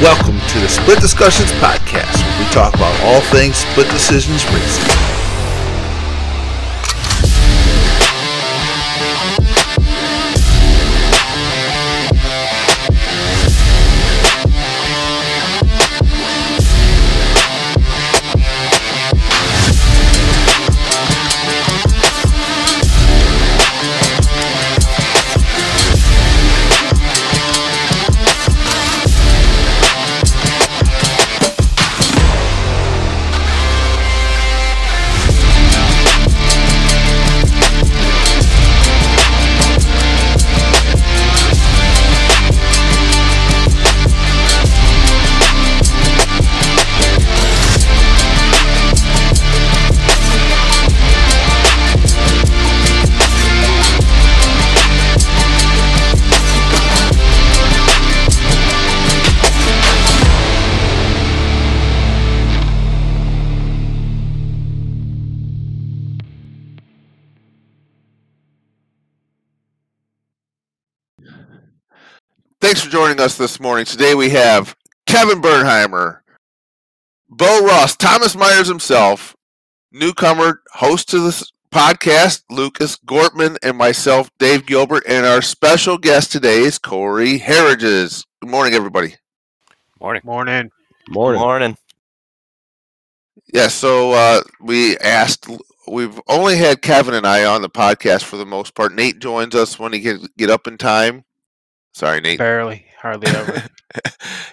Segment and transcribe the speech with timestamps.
[0.00, 5.29] Welcome to the Split Discussions Podcast, where we talk about all things split decisions racing.
[72.70, 73.84] Thanks for joining us this morning.
[73.84, 76.20] Today we have Kevin Burnheimer,
[77.28, 79.34] Bo Ross, Thomas Myers himself,
[79.90, 86.30] newcomer, host to this podcast, Lucas Gortman, and myself, Dave Gilbert, and our special guest
[86.30, 88.24] today is Corey Harridges.
[88.40, 89.16] Good morning, everybody.
[90.00, 90.22] Morning.
[90.24, 90.70] Morning.
[91.08, 91.40] Morning.
[91.40, 91.76] Morning.
[93.52, 95.48] Yeah, so uh, we asked.
[95.88, 98.94] We've only had Kevin and I on the podcast for the most part.
[98.94, 101.24] Nate joins us when he can get up in time.
[101.94, 102.38] Sorry, Nate.
[102.38, 103.62] Barely, hardly ever.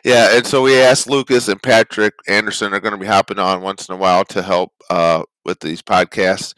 [0.03, 3.61] yeah, and so we asked Lucas and Patrick Anderson are going to be hopping on
[3.61, 6.53] once in a while to help uh, with these podcasts.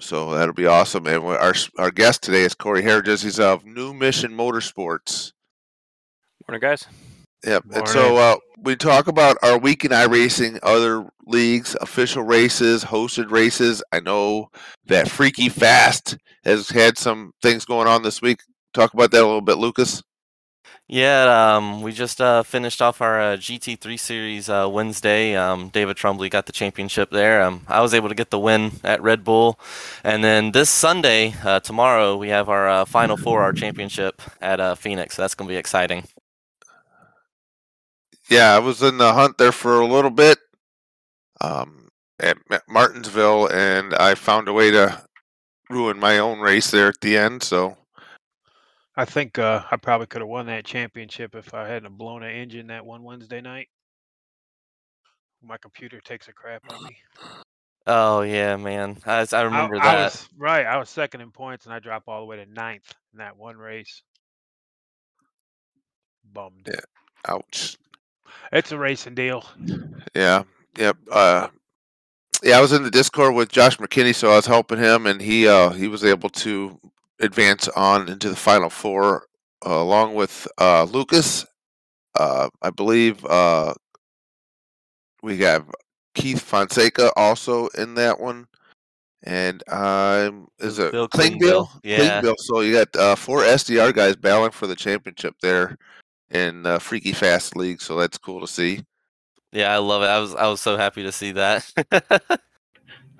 [0.00, 1.06] So that'll be awesome.
[1.06, 3.22] And our our guest today is Corey Harridges.
[3.22, 5.32] He's of New Mission Motorsports.
[6.48, 6.86] Morning, guys.
[7.44, 7.64] Yep.
[7.72, 13.30] And so uh, we talk about our week in iRacing, other leagues, official races, hosted
[13.30, 13.82] races.
[13.92, 14.50] I know
[14.86, 18.40] that Freaky Fast has had some things going on this week.
[18.72, 20.02] Talk about that a little bit, Lucas.
[20.92, 25.36] Yeah, um, we just uh, finished off our uh, GT3 series uh, Wednesday.
[25.36, 27.42] Um, David Trumbly got the championship there.
[27.42, 29.58] Um, I was able to get the win at Red Bull.
[30.02, 34.58] And then this Sunday, uh, tomorrow, we have our uh, final four, our championship at
[34.58, 35.14] uh, Phoenix.
[35.14, 36.08] So that's going to be exciting.
[38.28, 40.38] Yeah, I was in the hunt there for a little bit
[41.40, 41.88] um,
[42.18, 45.02] at Ma- Martinsville, and I found a way to
[45.68, 47.44] ruin my own race there at the end.
[47.44, 47.76] So
[48.96, 52.30] I think uh, I probably could have won that championship if I hadn't blown an
[52.30, 53.68] engine that one Wednesday night.
[55.42, 56.96] My computer takes a crap on me.
[57.86, 58.98] Oh, yeah, man.
[59.06, 60.04] I, I remember I, I that.
[60.04, 62.92] was, right, I was second in points, and I dropped all the way to ninth
[63.12, 64.02] in that one race.
[66.32, 66.68] Bummed.
[66.68, 66.80] Yeah.
[67.26, 67.78] ouch.
[68.52, 69.44] It's a racing deal.
[70.14, 70.42] Yeah.
[70.78, 70.96] Yep.
[71.10, 71.48] Uh,
[72.42, 75.20] yeah, I was in the Discord with Josh McKinney, so I was helping him, and
[75.20, 76.78] he uh, he was able to
[77.20, 79.26] advance on into the final four
[79.64, 81.46] uh, along with uh, Lucas.
[82.14, 83.74] Uh, I believe uh,
[85.22, 85.66] we have
[86.14, 88.46] Keith Fonseca also in that one,
[89.22, 91.38] and um, is it Bill Klingbill?
[91.40, 92.20] Klingbill, yeah.
[92.22, 92.34] Klingbill.
[92.38, 95.76] So you got uh, four SDR guys battling for the championship there
[96.30, 97.80] in uh, Freaky Fast League.
[97.80, 98.84] So that's cool to see.
[99.52, 100.06] Yeah, I love it.
[100.06, 101.70] I was I was so happy to see that.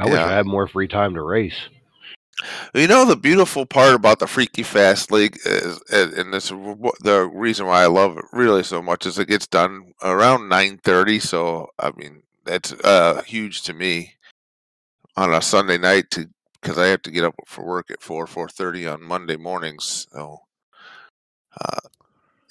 [0.00, 1.68] I wish I had more free time to race.
[2.74, 7.66] You know the beautiful part about the Freaky Fast League is, and this the reason
[7.66, 11.18] why I love it really so much is it gets done around nine thirty.
[11.20, 14.14] So I mean that's uh, huge to me
[15.16, 16.28] on a Sunday night to
[16.60, 20.06] because I have to get up for work at four four thirty on Monday mornings.
[20.12, 20.38] So
[21.60, 21.80] uh,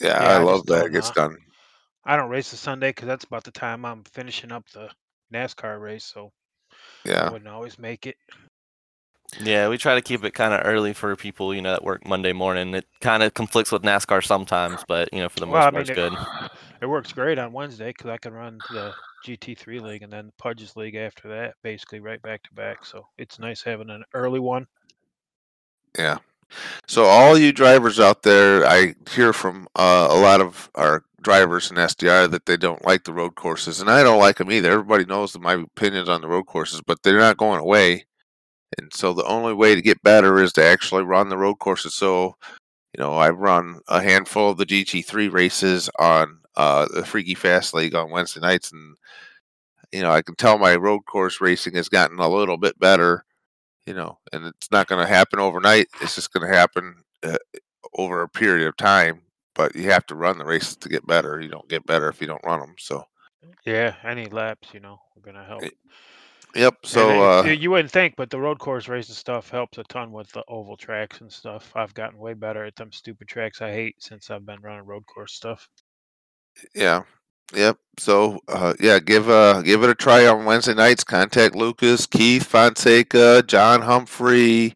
[0.01, 1.37] yeah, Yeah, I I love that it gets done.
[2.05, 4.89] I don't race a Sunday because that's about the time I'm finishing up the
[5.33, 6.31] NASCAR race, so
[7.05, 8.17] yeah, I wouldn't always make it.
[9.41, 12.05] Yeah, we try to keep it kind of early for people, you know, that work
[12.07, 12.73] Monday morning.
[12.73, 15.65] It kind of conflicts with NASCAR sometimes, but you know, for the most Well, I
[15.65, 16.13] part, mean, it's it- good.
[16.81, 18.93] It works great on Wednesday because I can run the
[19.27, 22.85] GT3 league and then the Pudges league after that, basically right back to back.
[22.85, 24.65] So it's nice having an early one.
[25.97, 26.19] Yeah.
[26.87, 31.69] So all you drivers out there, I hear from uh, a lot of our drivers
[31.69, 34.71] in SDR that they don't like the road courses, and I don't like them either.
[34.71, 38.05] Everybody knows my opinions on the road courses, but they're not going away.
[38.77, 41.95] And so the only way to get better is to actually run the road courses.
[41.95, 42.35] So,
[42.97, 47.73] you know, I've run a handful of the GT3 races on uh, the Freaky Fast
[47.73, 48.95] League on Wednesday nights, and
[49.91, 53.25] you know, I can tell my road course racing has gotten a little bit better
[53.89, 55.87] you know, and it's not going to happen overnight.
[55.99, 56.93] It's just going to happen
[57.23, 57.37] uh,
[57.97, 59.23] over a period of time.
[59.55, 61.41] but you have to run the races to get better.
[61.41, 62.75] You don't get better if you don't run them.
[62.77, 63.03] So,
[63.65, 65.63] Yeah, any laps, you know, are gonna help.
[65.63, 65.69] Eh,
[66.55, 66.75] yep.
[66.83, 70.11] So, uh, you- you wouldn't think, but the road course racing stuff helps a ton
[70.11, 71.71] with the oval tracks and stuff.
[71.75, 75.05] I've gotten way better at them stupid tracks I hate since I've been running road
[75.05, 75.67] course stuff.
[76.75, 77.03] yeah,
[77.53, 77.77] yep.
[77.97, 81.03] So, uh, yeah, give uh give it a try on Wednesday nights.
[81.03, 84.73] Contact Lucas, Keith Fonseca, John Humphrey.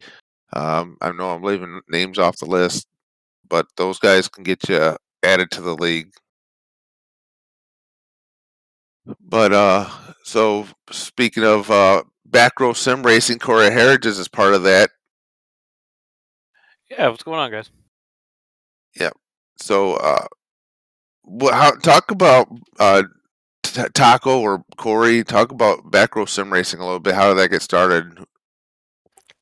[0.53, 2.87] Um, I know I'm leaving names off the list,
[3.49, 6.11] but those guys can get you added to the league.
[9.19, 9.89] But uh,
[10.23, 14.91] so speaking of uh, back row sim racing, Corey Heritage is part of that.
[16.89, 17.69] Yeah, what's going on, guys?
[18.95, 19.09] Yeah.
[19.57, 20.27] So, uh,
[21.23, 22.47] what, how, talk about
[22.79, 23.03] uh,
[23.63, 25.23] T- Taco or Corey.
[25.23, 27.15] Talk about back row sim racing a little bit.
[27.15, 28.19] How did that get started?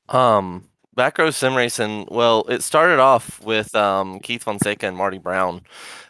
[0.08, 2.06] Um, back row sim racing.
[2.10, 5.62] Well, it started off with um, Keith Fonseca and Marty Brown.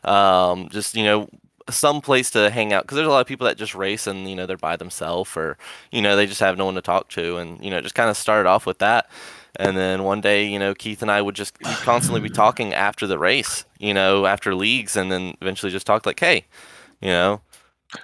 [0.05, 1.29] Um, just you know,
[1.71, 4.29] some place to hang out because there's a lot of people that just race and
[4.29, 5.57] you know they're by themselves or
[5.93, 8.11] you know they just have no one to talk to and you know just kind
[8.11, 9.11] of started off with that.
[9.57, 13.07] And then one day, you know, Keith and I would just constantly be talking after
[13.07, 16.47] the race, you know, after leagues, and then eventually just talk like, "Hey,
[17.03, 17.41] you know,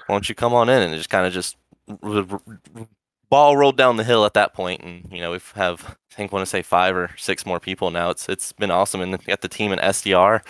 [0.06, 1.56] why don't you come on in?" And just kind of just
[2.02, 2.40] r- r-
[2.76, 2.88] r-
[3.30, 6.32] ball rolled down the hill at that point, and you know we have I think
[6.32, 8.10] want to say five or six more people now.
[8.10, 10.42] It's it's been awesome, and got the team in SDR.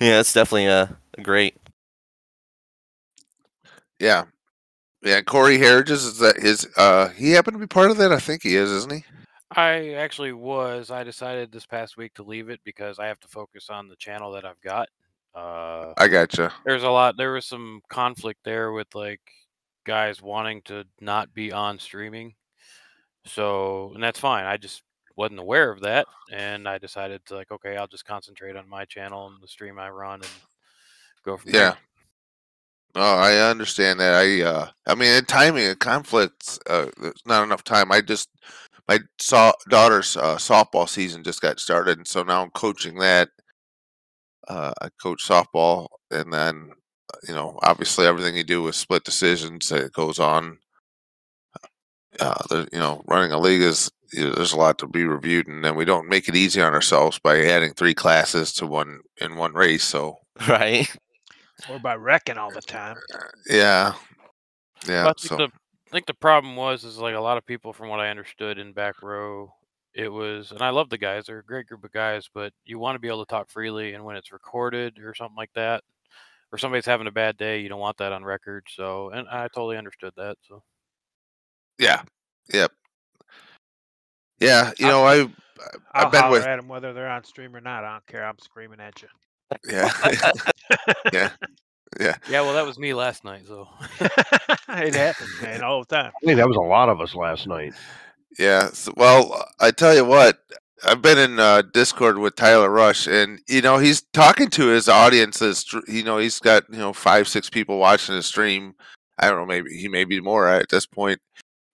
[0.00, 1.56] Yeah, it's definitely a great.
[3.98, 4.24] Yeah,
[5.02, 5.20] yeah.
[5.22, 6.68] Corey Heritage is that his?
[6.76, 8.12] Uh, he happened to be part of that.
[8.12, 9.04] I think he is, isn't he?
[9.54, 10.90] I actually was.
[10.90, 13.96] I decided this past week to leave it because I have to focus on the
[13.96, 14.88] channel that I've got.
[15.34, 16.52] Uh, I gotcha.
[16.64, 17.16] there's a lot.
[17.16, 19.20] There was some conflict there with like
[19.84, 22.34] guys wanting to not be on streaming.
[23.24, 24.44] So, and that's fine.
[24.44, 24.82] I just
[25.16, 28.84] wasn't aware of that, and I decided to like, okay, I'll just concentrate on my
[28.84, 30.30] channel and the stream I run and
[31.24, 31.60] go from Yeah.
[31.70, 31.76] there.
[32.94, 34.14] Oh, I understand that.
[34.14, 37.92] I, uh, I mean, in timing and conflicts, uh, there's not enough time.
[37.92, 38.30] I just,
[38.88, 43.28] my saw daughter's uh, softball season just got started, and so now I'm coaching that.
[44.48, 46.70] Uh, I coach softball, and then,
[47.12, 49.70] uh, you know, obviously everything you do is split decisions.
[49.72, 50.58] It goes on.
[52.18, 55.46] Uh, you know, running a league is you know, there's a lot to be reviewed,
[55.48, 59.00] and then we don't make it easy on ourselves by adding three classes to one
[59.20, 59.84] in one race.
[59.84, 60.16] So,
[60.48, 60.88] Right.
[61.70, 62.96] Or by wrecking all the time.
[63.48, 63.94] yeah,
[64.86, 65.04] yeah.
[65.04, 67.46] But I think, So, the, I think the problem was is like a lot of
[67.46, 69.52] people, from what I understood in back row,
[69.94, 72.28] it was, and I love the guys; they're a great group of guys.
[72.32, 75.36] But you want to be able to talk freely, and when it's recorded or something
[75.36, 75.82] like that,
[76.52, 78.66] or somebody's having a bad day, you don't want that on record.
[78.70, 80.36] So, and I totally understood that.
[80.42, 80.62] So,
[81.78, 82.02] Yeah.
[82.52, 82.72] Yep.
[84.40, 84.72] Yeah.
[84.78, 85.20] You I- know, I
[85.94, 87.84] I'll I've been with at them whether they're on stream or not.
[87.84, 88.26] I don't care.
[88.26, 89.08] I'm screaming at you.
[89.68, 89.90] Yeah.
[91.12, 91.30] yeah.
[92.00, 92.40] yeah, Yeah.
[92.42, 93.46] well, that was me last night.
[93.46, 93.68] So,
[94.00, 96.12] it happens, man, all the time.
[96.22, 97.74] I think that was a lot of us last night.
[98.38, 98.70] Yeah.
[98.70, 100.38] So, well, I tell you what,
[100.84, 104.88] I've been in uh, Discord with Tyler Rush, and you know he's talking to his
[104.88, 105.64] audiences.
[105.88, 108.74] You know he's got you know five, six people watching his stream.
[109.18, 111.20] I don't know, maybe he may be more at this point,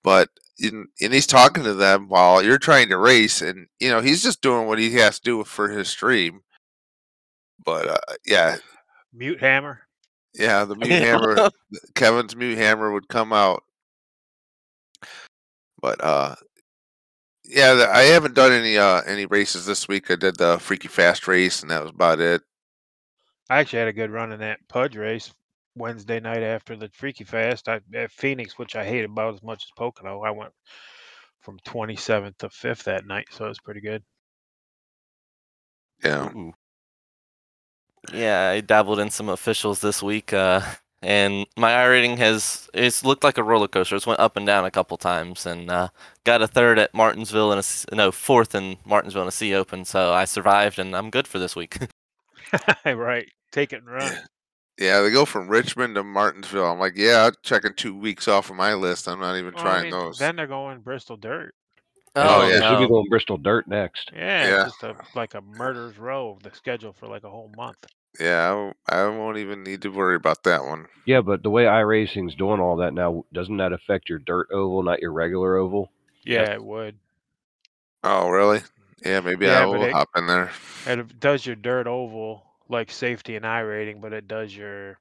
[0.05, 0.29] but
[0.59, 4.23] in, and he's talking to them while you're trying to race, and you know he's
[4.23, 6.43] just doing what he has to do for his stream.
[7.65, 8.57] But uh, yeah,
[9.13, 9.81] Mute hammer.
[10.35, 11.51] yeah, the mute hammer,
[11.95, 13.63] Kevin's mute hammer would come out.
[15.81, 16.35] But uh,
[17.45, 20.11] yeah, I haven't done any uh any races this week.
[20.11, 22.43] I did the Freaky Fast race, and that was about it.
[23.51, 25.33] I actually had a good run in that Pudge race
[25.75, 27.69] Wednesday night after the Freaky Fast.
[27.69, 30.23] I at Phoenix, which I hate about as much as Pocono.
[30.23, 30.53] I went
[31.41, 34.03] from 27th to 5th that night, so it was pretty good.
[36.05, 36.53] Yeah, Ooh.
[38.13, 40.61] Yeah, I dabbled in some officials this week, uh,
[41.03, 43.95] and my iRating has it's looked like a roller coaster.
[43.97, 45.89] It's went up and down a couple times, and uh,
[46.25, 49.55] got a third at Martinsville and a C- no fourth in Martinsville in a C
[49.55, 49.85] Open.
[49.85, 51.79] So I survived, and I'm good for this week.
[52.85, 53.31] right.
[53.53, 54.19] Take it and run.
[54.79, 55.01] yeah.
[55.01, 56.67] They go from Richmond to Martinsville.
[56.73, 59.09] I'm like, yeah, I'm checking two weeks off of my list.
[59.09, 60.19] I'm not even Well, I trying mean, those.
[60.19, 61.55] Then they're going Bristol Dirt.
[62.15, 62.61] Oh, we yeah.
[62.69, 62.89] should be no.
[62.89, 64.11] going Bristol Dirt next.
[64.15, 64.67] Yeah, Yeah.
[64.67, 66.39] it's just a, like a murder's row.
[66.43, 67.85] The schedule for like a whole month.
[68.21, 70.87] Yeah, I, won't- I won't even need to worry about that one.
[71.07, 74.83] Yeah, but the way iRacing's doing all that now, doesn't that affect your dirt oval,
[74.83, 75.91] not your regular oval?
[76.25, 76.49] Yeah, Yes.
[76.57, 76.99] it would.
[78.05, 78.61] Oh, really?
[79.05, 80.51] Yeah, maybe Yeah, I will it- hop in there.
[80.87, 84.99] It does your dirt oval like safety and iRating, but it does your,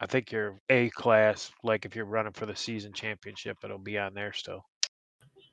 [0.00, 1.50] I think your A class.
[1.64, 4.64] Like if you're running for the season championship, it'll be on there still.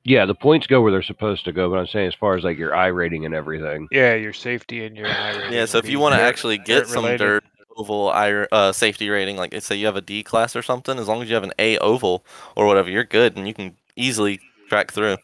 [0.08, 2.46] Yeah, the points go where they're supposed to go, but I'm saying as far as
[2.46, 3.90] like your iRating and everything.
[3.92, 6.88] Yeah, your safety and your high rating Yeah, so if you want to actually get
[6.88, 7.18] some related.
[7.18, 7.44] dirt
[7.76, 11.10] oval I, uh, safety rating, like say you have a D class or something, as
[11.10, 14.40] long as you have an A oval or whatever, you're good and you can easily
[14.70, 15.18] track through.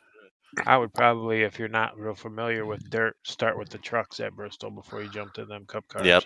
[0.66, 4.36] I would probably, if you're not real familiar with dirt, start with the trucks at
[4.36, 6.06] Bristol before you jump to them cup cars.
[6.06, 6.24] Yep.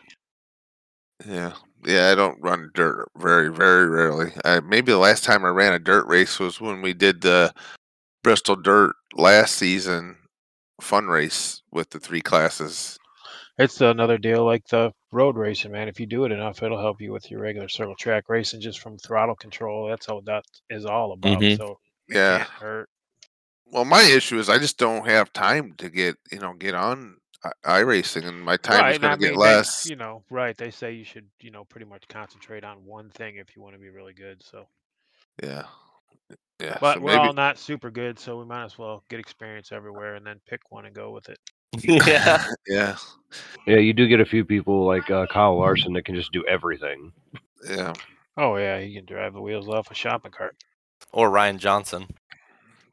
[1.28, 1.54] Yeah,
[1.86, 2.10] yeah.
[2.10, 4.32] I don't run dirt very, very rarely.
[4.44, 7.54] Uh, maybe the last time I ran a dirt race was when we did the
[8.28, 10.18] Bristol Dirt last season
[10.82, 13.00] fun race with the three classes.
[13.58, 15.88] It's another deal like the road racing, man.
[15.88, 18.82] If you do it enough, it'll help you with your regular circle track racing just
[18.82, 19.88] from throttle control.
[19.88, 21.40] That's all that is all about.
[21.40, 21.56] Mhm.
[21.56, 21.80] So
[22.10, 22.46] Yeah.
[23.68, 27.22] Well, my issue is I just don't have time to get you know get on
[27.64, 28.90] i- racing, and my time right.
[28.92, 29.90] is and going to get mean, they- less.
[29.90, 30.58] you know, right.
[30.58, 33.76] They say you should, you know, pretty much concentrate on one thing if you want
[33.76, 34.44] to be really good.
[34.44, 34.68] So,
[35.42, 35.64] Yeah,
[36.62, 36.78] yeah.
[36.82, 39.72] but so we're maybe all not super good, so we might as well get experience
[39.72, 41.40] everywhere and then pick one and go with it.
[42.08, 42.44] yeah.
[42.68, 42.96] yeah,
[43.66, 46.46] Yeah, you do get a few people like uh, Kyle Larson that can just do
[46.46, 47.12] everything.
[47.70, 47.94] yeah.
[48.38, 50.56] Oh yeah, he can drive the wheels off a shopping cart.
[51.12, 52.08] Or Ryan Johnson.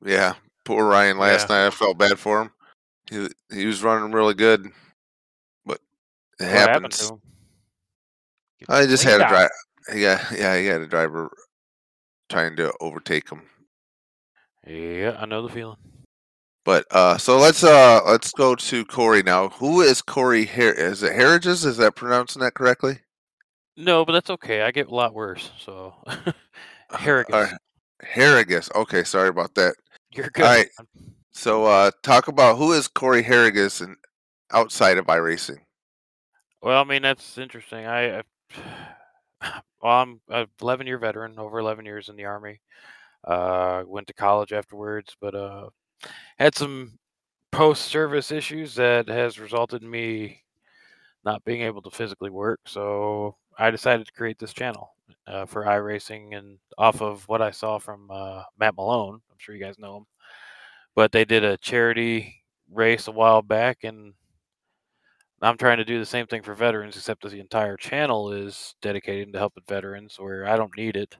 [0.04, 1.18] Yeah, poor Ryan.
[1.18, 1.56] Last Yeah.
[1.56, 2.50] night I felt bad for him.
[3.10, 4.66] He he was running really good,
[5.66, 5.78] but
[6.40, 6.98] it What happened happens.
[7.08, 7.20] to him?
[8.68, 9.50] I just had cleaned a drive.
[9.94, 11.30] Yeah, yeah, he had a driver
[12.28, 13.42] trying to overtake him.
[14.66, 15.76] Yeah, I know the feeling.
[16.64, 19.50] But uh, so let's uh let's go to Corey now.
[19.50, 20.46] Who is Corey?
[20.46, 21.66] Her- is it Harridges?
[21.66, 23.00] Is that pronouncing that correctly?
[23.76, 24.62] No, but that's okay.
[24.62, 25.50] I get a lot worse.
[25.58, 25.94] So,
[26.90, 27.34] Harrigus.
[27.34, 27.56] Uh,
[28.02, 28.74] Harrigus.
[28.74, 29.74] Okay, sorry about that.
[30.14, 30.42] You're good.
[30.42, 30.68] right.
[30.78, 31.14] man.
[31.32, 33.96] So uh, talk about who is Corey Harrigus and
[34.52, 35.58] outside of iRacing.
[36.62, 37.84] Well, I mean that's interesting.
[37.84, 38.22] I, I
[39.82, 42.60] well, I'm a 11 year veteran, over 11 years in the army.
[43.24, 45.68] Uh, went to college afterwards, but uh,
[46.38, 46.98] had some
[47.52, 50.42] post service issues that has resulted in me
[51.24, 52.60] not being able to physically work.
[52.66, 54.94] So I decided to create this channel
[55.26, 59.20] uh, for iRacing and off of what I saw from uh, Matt Malone.
[59.30, 60.06] I'm sure you guys know him,
[60.94, 64.12] but they did a charity race a while back and
[65.44, 68.74] I'm trying to do the same thing for veterans, except that the entire channel is
[68.80, 71.16] dedicated to helping veterans where I don't need it.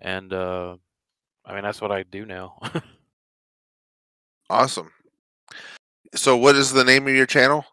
[0.00, 0.76] And uh,
[1.44, 2.58] I mean, that's what I do now.
[4.52, 4.90] Awesome.
[6.14, 7.64] So what is the name of your channel?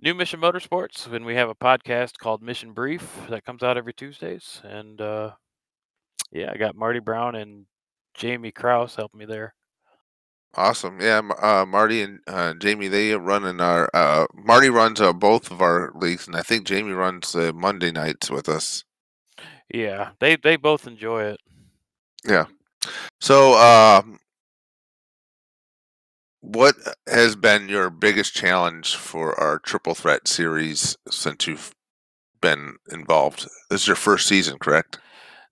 [0.00, 3.92] New Mission Motorsports, and we have a podcast called Mission Brief that comes out every
[3.92, 4.62] Tuesdays.
[4.64, 5.32] And uh,
[6.32, 7.66] yeah, I got Marty Brown and
[8.14, 9.54] Jamie Kraus helping me there.
[10.56, 11.00] Awesome.
[11.00, 13.90] Yeah, uh, Marty and uh, Jamie, they run in our.
[13.92, 17.92] Uh, Marty runs uh, both of our leagues, and I think Jamie runs uh, Monday
[17.92, 18.82] nights with us.
[19.72, 21.40] Yeah, they they both enjoy it.
[22.24, 22.46] Yeah.
[23.20, 24.18] So, um,
[26.40, 31.74] what has been your biggest challenge for our Triple Threat series since you've
[32.40, 33.46] been involved?
[33.68, 35.00] This is your first season, correct?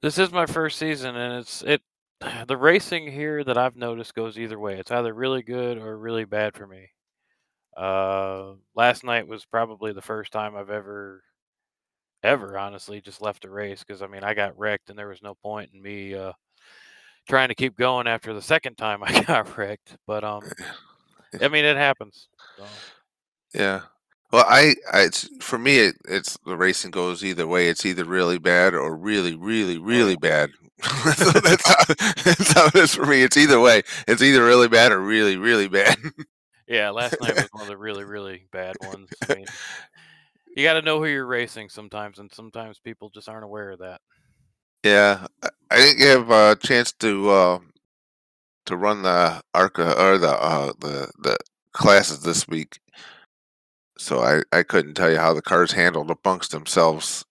[0.00, 1.82] This is my first season, and it's it.
[2.46, 4.78] The racing here that I've noticed goes either way.
[4.78, 6.90] It's either really good or really bad for me.
[7.76, 11.22] Uh, last night was probably the first time I've ever,
[12.22, 15.22] ever honestly just left a race because I mean I got wrecked and there was
[15.22, 16.32] no point in me uh,
[17.28, 19.96] trying to keep going after the second time I got wrecked.
[20.06, 20.42] But um,
[21.40, 22.28] I mean it happens.
[22.56, 22.64] So.
[23.54, 23.80] Yeah.
[24.34, 25.78] Well, I, I it's for me.
[25.78, 27.68] It, it's the racing goes either way.
[27.68, 30.50] It's either really bad or really, really, really bad.
[30.82, 31.84] so that's, how,
[32.24, 33.22] that's how it is for me.
[33.22, 33.82] It's either way.
[34.08, 35.96] It's either really bad or really, really bad.
[36.68, 39.10] Yeah, last night was one of the really, really bad ones.
[39.22, 39.46] I mean,
[40.56, 43.80] you got to know who you're racing sometimes, and sometimes people just aren't aware of
[43.80, 44.00] that.
[44.84, 47.58] yeah, I- I didn't have a chance to uh,
[48.66, 51.36] to run the ARCA or the uh, the the
[51.72, 52.78] classes this week,
[53.98, 57.24] so I I couldn't tell you how the cars handled amongst themselves.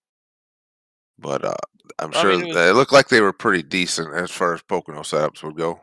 [1.17, 1.55] But uh,
[1.97, 4.53] I'm I sure mean, it was- they looked like they were pretty decent as far
[4.53, 5.81] as Pocono setups would go.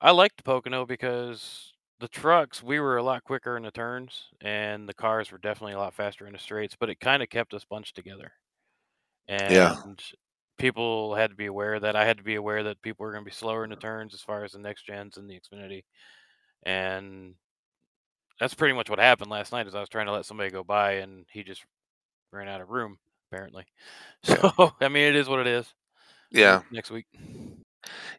[0.00, 4.88] I liked Pocono because the trucks we were a lot quicker in the turns, and
[4.88, 6.76] the cars were definitely a lot faster in the straights.
[6.78, 8.32] But it kind of kept us bunched together,
[9.28, 9.76] and Yeah.
[10.58, 11.96] people had to be aware that.
[11.96, 14.14] I had to be aware that people were going to be slower in the turns
[14.14, 15.84] as far as the next gens and the Xfinity,
[16.64, 17.34] and
[18.40, 19.66] that's pretty much what happened last night.
[19.66, 21.64] Is I was trying to let somebody go by, and he just
[22.32, 22.98] ran out of room
[23.30, 23.64] apparently.
[24.28, 24.50] Yeah.
[24.56, 25.72] So I mean, it is what it is.
[26.30, 26.60] Yeah.
[26.70, 27.06] Next week.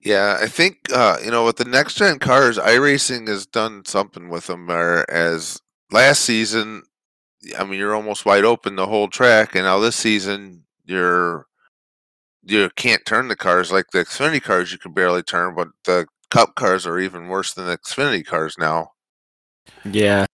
[0.01, 4.30] Yeah, I think uh, you know with the next gen cars, iRacing has done something
[4.30, 4.68] with them.
[4.72, 5.62] As
[5.92, 6.82] last season,
[7.58, 11.46] I mean, you're almost wide open the whole track, and now this season, you're
[12.44, 14.72] you can't turn the cars like the Xfinity cars.
[14.72, 18.56] You can barely turn, but the Cup cars are even worse than the Xfinity cars
[18.58, 18.94] now.
[19.86, 20.25] Yeah.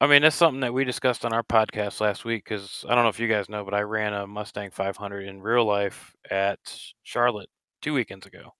[0.00, 3.04] I mean, that's something that we discussed on our podcast last week because I don't
[3.04, 6.58] know if you guys know, but I ran a Mustang 500 in real life at
[7.02, 7.48] Charlotte
[7.80, 8.50] two weekends ago.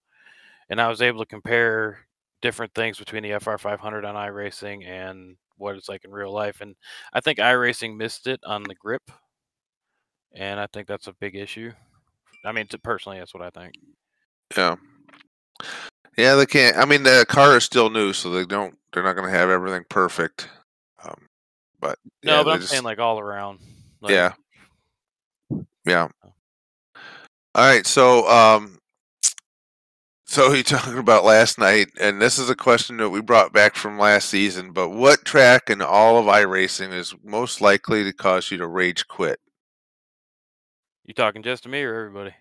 [0.70, 2.06] And I was able to compare
[2.40, 6.61] different things between the FR 500 on iRacing and what it's like in real life.
[6.61, 6.75] And
[7.12, 9.11] I think iRacing missed it on the grip.
[10.35, 11.73] And I think that's a big issue.
[12.44, 13.75] I mean, to, personally, that's what I think.
[14.56, 14.76] Yeah.
[16.16, 16.76] Yeah, they can't.
[16.76, 18.76] I mean, the car is still new, so they don't.
[18.97, 20.49] They're not going to have everything perfect.
[21.05, 21.29] Um,
[21.81, 23.59] but No, yeah, but I'm just- saying like all around.
[24.00, 24.33] Like, yeah,
[25.85, 26.09] yeah.
[26.25, 26.33] All
[27.67, 28.79] right, so um,
[30.25, 33.75] so you're talking about last night, and this is a question that we brought back
[33.76, 34.73] from last season.
[34.73, 39.07] But what track in all of iRacing is most likely to cause you to rage
[39.09, 39.38] quit?
[41.05, 42.35] You talking just to me or everybody?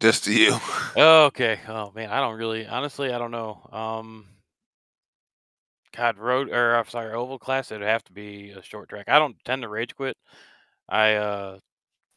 [0.00, 0.58] Just to you.
[0.96, 1.60] Oh, okay.
[1.68, 3.60] Oh man, I don't really honestly I don't know.
[3.72, 4.26] Um
[5.96, 9.08] God, road or I'm sorry, oval class, it'd have to be a short track.
[9.08, 10.16] I don't tend to rage quit.
[10.88, 11.58] I uh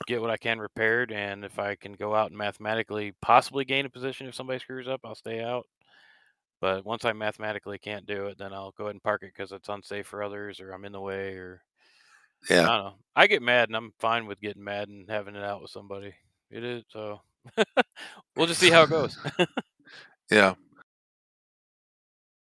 [0.08, 3.86] get what I can repaired and if I can go out and mathematically possibly gain
[3.86, 5.65] a position if somebody screws up, I'll stay out.
[6.62, 9.51] But once I mathematically can't do it, then I'll go ahead and park it because
[9.51, 11.62] it's unsafe for others or I'm in the way or
[12.50, 12.63] yeah.
[12.63, 12.94] I don't know.
[13.15, 16.13] I get mad and I'm fine with getting mad and having it out with somebody.
[16.51, 17.22] It is so
[18.36, 19.18] we'll just see how it goes.
[20.32, 20.56] yeah.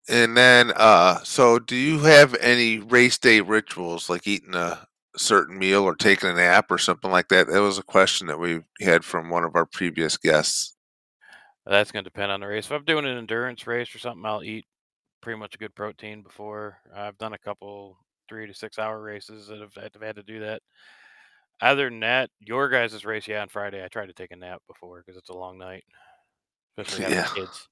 [0.09, 5.57] And then, uh, so do you have any race day rituals, like eating a certain
[5.57, 7.47] meal or taking a nap or something like that?
[7.47, 10.75] That was a question that we had from one of our previous guests.
[11.65, 12.65] That's going to depend on the race.
[12.65, 14.65] If I'm doing an endurance race or something, I'll eat
[15.21, 16.79] pretty much a good protein before.
[16.93, 20.23] I've done a couple three to six hour races that have, that have had to
[20.23, 20.61] do that.
[21.61, 24.61] Other than that, your guys' race, yeah, on Friday, I tried to take a nap
[24.67, 25.85] before because it's a long night,
[26.77, 27.27] especially having Yeah.
[27.45, 27.67] kids.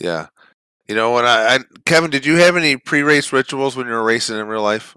[0.00, 0.26] Yeah.
[0.90, 4.02] You know, when I, I Kevin, did you have any pre-race rituals when you were
[4.02, 4.96] racing in real life?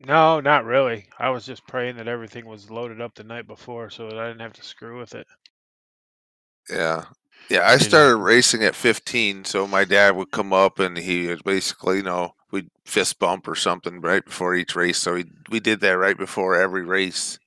[0.00, 1.10] No, not really.
[1.18, 4.28] I was just praying that everything was loaded up the night before so that I
[4.28, 5.26] didn't have to screw with it.
[6.70, 7.04] Yeah.
[7.48, 11.44] Yeah, I started racing at 15, so my dad would come up and he would
[11.44, 14.98] basically, you know, we'd fist bump or something right before each race.
[14.98, 17.38] So we we did that right before every race.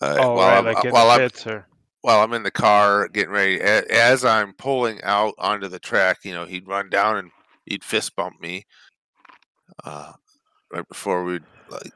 [0.00, 1.68] Uh, Oh, while right, I'm, like in while the I'm pits or
[2.06, 6.32] while I'm in the car getting ready, as I'm pulling out onto the track, you
[6.32, 7.32] know, he'd run down and
[7.64, 8.64] he'd fist bump me.
[9.82, 10.12] Uh,
[10.72, 11.90] right before we'd like,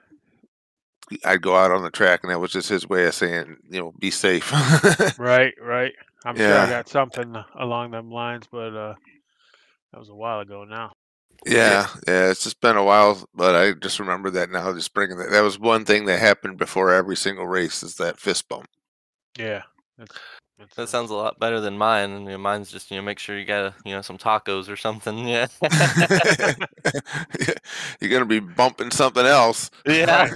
[1.24, 3.78] I'd go out on the track, and that was just his way of saying, you
[3.78, 4.50] know, be safe.
[5.20, 5.92] right, right.
[6.24, 8.94] I'm sure I got something along them lines, but uh,
[9.92, 10.90] that was a while ago now.
[11.46, 14.72] yeah, yeah, it's just been a while, but I just remember that now.
[14.72, 15.30] Just bringing that.
[15.30, 18.66] That was one thing that happened before every single race is that fist bump.
[19.38, 19.62] Yeah,
[20.00, 20.18] that's,
[20.58, 22.10] that's That sounds a lot better than mine.
[22.10, 24.68] And you know, mine's just you know make sure you got you know some tacos
[24.68, 25.18] or something.
[25.28, 25.46] Yeah.
[28.00, 29.70] You're gonna be bumping something else.
[29.86, 30.28] yeah.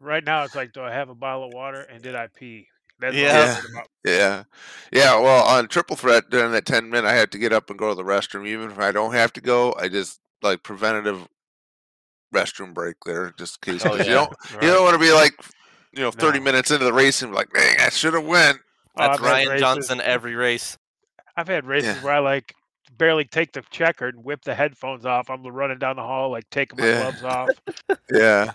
[0.00, 0.44] right now.
[0.44, 2.68] It's like, do I have a bottle of water and did I pee?
[3.00, 3.56] That's Yeah.
[3.74, 4.12] all Yeah.
[4.12, 4.44] Yeah,
[4.92, 5.18] yeah.
[5.20, 7.88] Well, on triple threat during that ten minute, I had to get up and go
[7.88, 8.46] to the restroom.
[8.46, 11.26] Even if I don't have to go, I just like preventative
[12.34, 13.86] restroom break there, just in case.
[13.86, 14.62] Oh, 'cause You don't Right.
[14.62, 15.34] you don't want to be like,
[15.96, 16.44] you know, thirty No.
[16.44, 18.58] minutes into the race and be like, dang, I should have went.
[18.96, 20.76] Oh, That's I've Ryan races- Johnson every race.
[21.36, 22.02] I've had races Yeah.
[22.02, 22.54] where I like
[22.96, 25.28] barely take the checker and whip the headphones off.
[25.30, 27.00] I'm running down the hall, like taking my Yeah.
[27.10, 27.50] gloves off.
[28.12, 28.52] Yeah.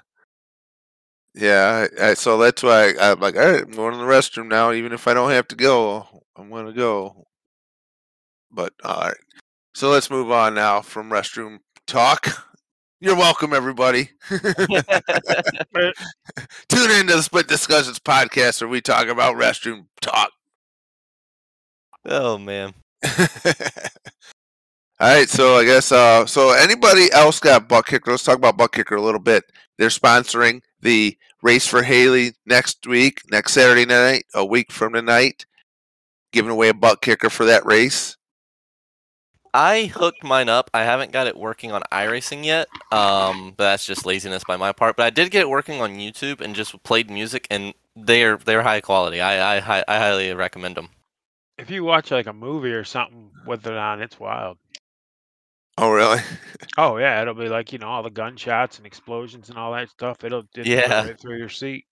[1.36, 4.04] Yeah, I, I, so that's why I, I'm like, all right, I'm going to the
[4.06, 4.72] restroom now.
[4.72, 7.28] Even if I don't have to go, I'm going to go.
[8.52, 9.18] But all right,
[9.76, 12.28] so let's move on now from restroom talk.
[13.02, 14.10] You're welcome, everybody.
[14.30, 14.42] Tune
[16.92, 20.32] into the Split Discussions podcast where we talk about restroom talk.
[22.06, 22.74] oh man.
[25.02, 26.50] All right, so I guess uh, so.
[26.50, 28.12] Anybody else got butt kicker?
[28.12, 29.46] Let's talk about butt kicker a little bit.
[29.78, 35.46] They're sponsoring the race for Haley next week, next Saturday night, a week from tonight,
[36.34, 38.18] giving away a butt kicker for that race.
[39.54, 40.70] I hooked mine up.
[40.74, 42.68] I haven't got it working on iRacing yet.
[42.92, 44.96] Um, but that's just laziness by my part.
[44.96, 48.62] But I did get it working on YouTube and just played music, and they're they're
[48.64, 49.22] high quality.
[49.22, 50.90] I I I highly recommend them.
[51.58, 54.58] If you watch like a movie or something with it on, it's wild.
[55.78, 56.20] Oh, really?
[56.78, 59.90] Oh yeah, it'll be like you know all the gunshots and explosions and all that
[59.90, 60.24] stuff.
[60.24, 61.06] It'll, it'll go Yeah.
[61.08, 61.86] right through your seat.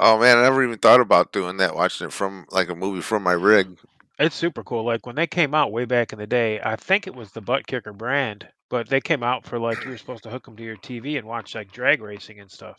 [0.00, 1.74] Oh man, I never even thought about doing that.
[1.74, 3.76] Watching it from like a movie from my rig.
[4.18, 4.84] It's super cool.
[4.84, 7.40] Like when they came out way back in the day, I think it was the
[7.40, 10.56] Butt Kicker brand, but they came out for like you were supposed to hook them
[10.56, 12.78] to your TV and watch like drag racing and stuff.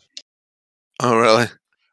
[1.00, 1.46] Oh, really?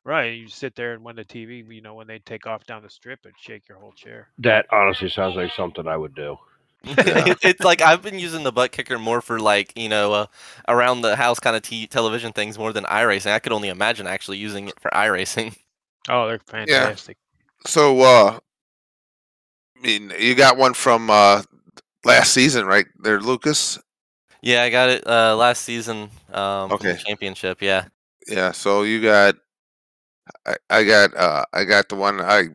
[0.04, 0.34] Right.
[0.34, 2.90] You sit there and when the TV, you know, when they take off down the
[2.90, 4.30] strip and shake your whole chair.
[4.40, 6.38] That honestly sounds like something I would do.
[6.86, 10.26] It- it's like I've been using the butt kicker more for like you know uh,
[10.68, 13.32] around the house kind of t- television things more than iRacing.
[13.32, 15.56] I could only imagine actually using it for iRacing.
[16.10, 17.18] Oh, they're fantastic.
[17.18, 17.70] Yeah.
[17.70, 18.40] So, uh,
[19.82, 21.42] I mean, you got one from uh,
[22.04, 23.80] last season, right there, Lucas?
[24.42, 26.10] Yeah, I got it uh, last season.
[26.32, 26.98] Um, Okay.
[26.98, 27.62] championship.
[27.62, 27.86] Yeah.
[28.28, 28.52] Yeah.
[28.52, 29.36] So you got,
[30.46, 32.50] I, I got, uh, I got the one I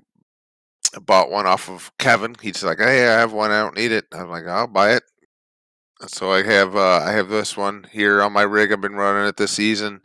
[1.02, 2.36] bought one off of Kevin.
[2.40, 3.50] He's like, "Hey, I have one.
[3.50, 5.02] I don't need it." I'm like, "I'll buy it."
[6.06, 8.72] So I have, uh, I have this one here on my rig.
[8.72, 10.00] I've been running it this season,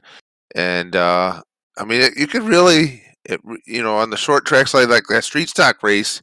[0.55, 1.41] and uh,
[1.77, 5.03] I mean, it, you could really, it, you know, on the short tracks like like
[5.09, 6.21] that street stock race,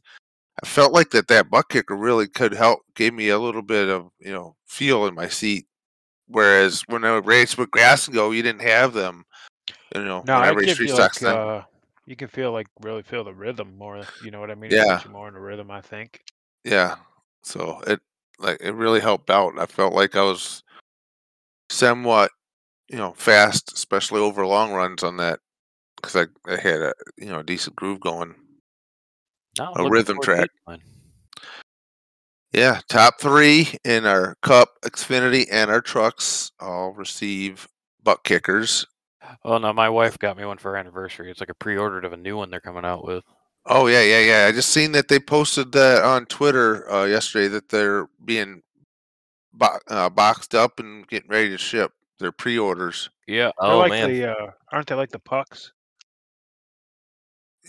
[0.61, 3.89] I felt like that that butt kicker really could help, gave me a little bit
[3.89, 5.65] of you know feel in my seat.
[6.27, 9.25] Whereas when I raced with grass and go, you didn't have them.
[9.95, 11.41] You know, No, I raced gives street you stocks like then.
[11.41, 11.63] uh,
[12.05, 14.01] you can feel like really feel the rhythm more.
[14.23, 14.71] You know what I mean?
[14.71, 15.01] Yeah.
[15.09, 15.71] more in the rhythm.
[15.71, 16.21] I think.
[16.63, 16.95] Yeah.
[17.43, 17.99] So it
[18.37, 19.57] like it really helped out.
[19.57, 20.63] I felt like I was
[21.69, 22.31] somewhat,
[22.89, 25.39] you know, fast, especially over long runs on that,
[25.95, 28.35] because I, I had a you know a decent groove going.
[29.59, 30.49] Now I'm A rhythm track.
[32.53, 37.67] Yeah, top three in our Cup, Xfinity, and our trucks all receive
[38.01, 38.87] butt kickers.
[39.43, 41.29] Oh no, my wife got me one for our anniversary.
[41.29, 43.23] It's like a pre-ordered of a new one they're coming out with.
[43.67, 44.45] Oh yeah, yeah, yeah.
[44.47, 48.63] I just seen that they posted that on Twitter uh, yesterday that they're being
[49.53, 51.91] bo- uh, boxed up and getting ready to ship.
[52.17, 53.09] Their pre-orders.
[53.27, 53.51] Yeah.
[53.59, 54.09] Oh like man.
[54.09, 55.71] the uh, aren't they like the pucks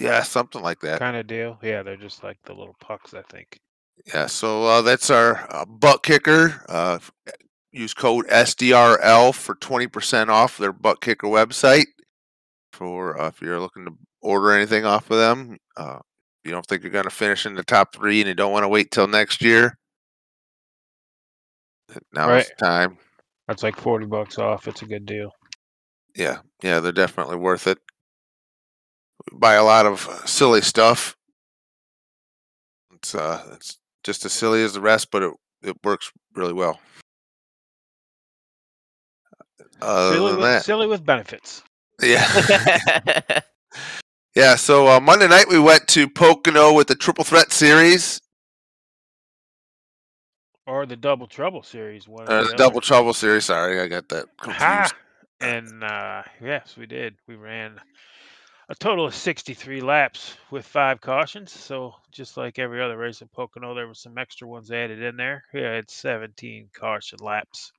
[0.00, 0.98] Yeah, something like that.
[0.98, 1.58] kind of deal?
[1.62, 3.12] Yeah, they're just like the little pucks.
[3.14, 3.58] I think.
[4.06, 6.64] Yeah, so uh, that's our uh, butt kicker.
[6.68, 6.98] Uh,
[7.70, 11.84] use code SDRL for 20% off their butt kicker website.
[12.72, 15.98] For uh, if you're looking to order anything off of them, uh,
[16.44, 18.64] you don't think you're going to finish in the top three and you don't want
[18.64, 19.76] to wait till next year,
[22.14, 22.46] now's Right.
[22.58, 22.98] the time.
[23.48, 24.66] That's like forty bucks off.
[24.68, 25.30] It's a good deal.
[26.16, 27.78] Yeah, yeah, they're definitely worth it.
[29.32, 31.16] We buy a lot of uh, silly stuff.
[32.94, 36.80] It's uh, it's just as silly as the rest, but it it works really well.
[39.82, 41.62] Other silly, with, that, silly with benefits.
[42.02, 42.26] yeah,
[44.34, 44.54] yeah.
[44.56, 48.20] So uh, Monday night we went to Pocono with the Triple Threat Series,
[50.66, 52.06] Or the double trouble series.
[52.08, 52.56] One or uh, the the.
[52.56, 53.46] Double Trouble Series.
[53.46, 54.88] Sorry, I got that Ha!
[54.88, 54.94] confused.
[55.40, 57.14] And uh, yes, we did.
[57.26, 57.80] We ran
[58.70, 61.50] a total of 63 laps with five cautions.
[61.50, 65.16] So just like every other race at Pocono, there were some extra ones added in
[65.16, 65.42] there.
[65.52, 67.72] We had 17 caution laps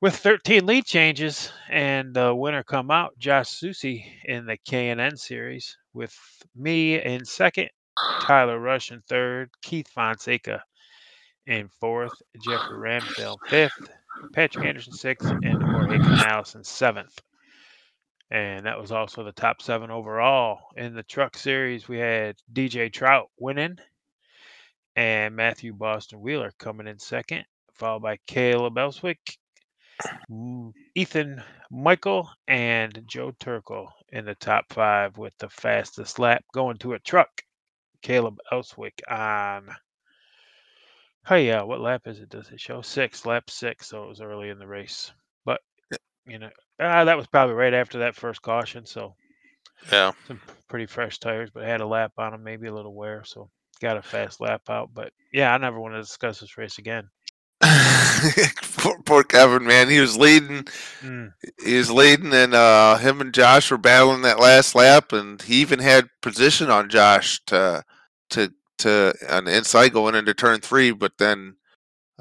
[0.00, 5.76] with 13 lead changes, and the winner come out, Josh Susi in the K&N series
[5.92, 6.14] with
[6.54, 7.70] me in second,
[8.20, 10.62] Tyler Rush in third, Keith Fonseca
[11.46, 12.12] in fourth,
[12.44, 13.88] Jeffrey Ramsdale fifth,
[14.32, 17.18] Patrick Anderson sixth, and Jorge Canales in seventh.
[18.30, 20.58] And that was also the top seven overall.
[20.76, 23.78] In the truck series, we had DJ Trout winning
[24.96, 29.38] and Matthew Boston Wheeler coming in second, followed by Caleb Elswick,
[30.94, 36.94] Ethan Michael, and Joe Turkel in the top five with the fastest lap going to
[36.94, 37.42] a truck.
[38.02, 39.68] Caleb Elswick on
[41.26, 42.28] Hey, yeah, what lap is it?
[42.28, 43.26] Does it show six?
[43.26, 45.10] Lap six, so it was early in the race.
[46.26, 49.14] You know, ah, that was probably right after that first caution, so
[49.92, 53.22] Yeah, some pretty fresh tires, but had a lap on them, maybe a little wear,
[53.24, 54.90] so got a fast lap out.
[54.92, 57.08] But yeah, I never want to discuss this race again.
[58.62, 59.88] poor, poor Kevin, man.
[59.88, 60.66] He was leading.
[61.00, 61.32] Mm,
[61.64, 65.60] he was leading, and uh, him and Josh were battling that last lap, and he
[65.60, 67.84] even had position on Josh to
[68.30, 71.56] to to on the inside going into turn three, but then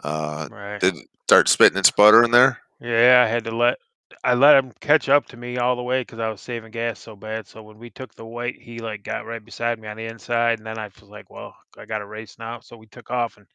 [0.04, 0.80] uh, right.
[0.80, 2.60] did start spitting and sputtering there.
[2.80, 3.78] Yeah, I had to let
[4.24, 7.00] I let him catch up to me all the way because I was saving gas
[7.00, 7.48] so bad.
[7.48, 10.60] So when we took the white, he like got right beside me on the inside,
[10.60, 13.38] and then I was like, "Well, I got to race now." So we took off,
[13.38, 13.48] and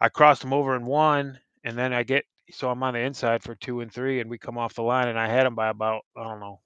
[0.00, 1.38] I crossed him over and won.
[1.64, 4.38] and then I get so I'm on the inside for two and three, and we
[4.38, 6.60] come off the line, and I had him by about I don't know,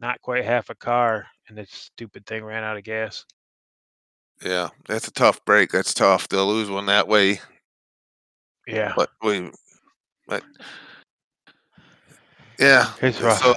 [0.00, 3.24] not quite half a car, and this stupid thing ran out of gas.
[4.42, 5.70] Yeah, that's a tough break.
[5.70, 7.40] That's tough to lose one that way.
[8.66, 9.50] Yeah, But we,
[10.28, 10.44] but
[12.60, 13.42] yeah, it's rough.
[13.42, 13.54] so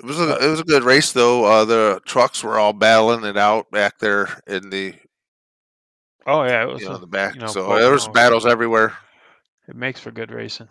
[0.00, 1.44] it was a it was a good race though.
[1.44, 4.94] Uh, the trucks were all battling it out back there in the
[6.26, 6.82] oh yeah, it was.
[6.82, 7.34] you know a- the back.
[7.34, 8.92] you know, so there was battles everywhere.
[9.68, 10.68] it makes for good racing.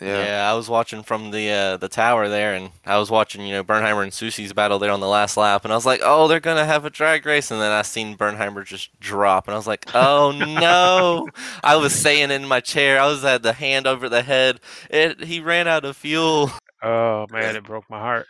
[0.00, 0.24] Yeah.
[0.24, 3.54] Yeah, I was watching from the uh, the tower there, and I was watching you
[3.54, 6.28] know Burnheimer and Susie's battle there on the last lap, and I was like, oh,
[6.28, 9.56] they're gonna have a drag race, and then I seen Burnheimer just drop, and I
[9.56, 10.30] was like, oh
[10.60, 11.28] no!
[11.64, 14.60] I was saying in my chair, I was at the hand over the head.
[14.88, 16.52] It he ran out of fuel.
[16.82, 18.26] Oh man, it broke my heart.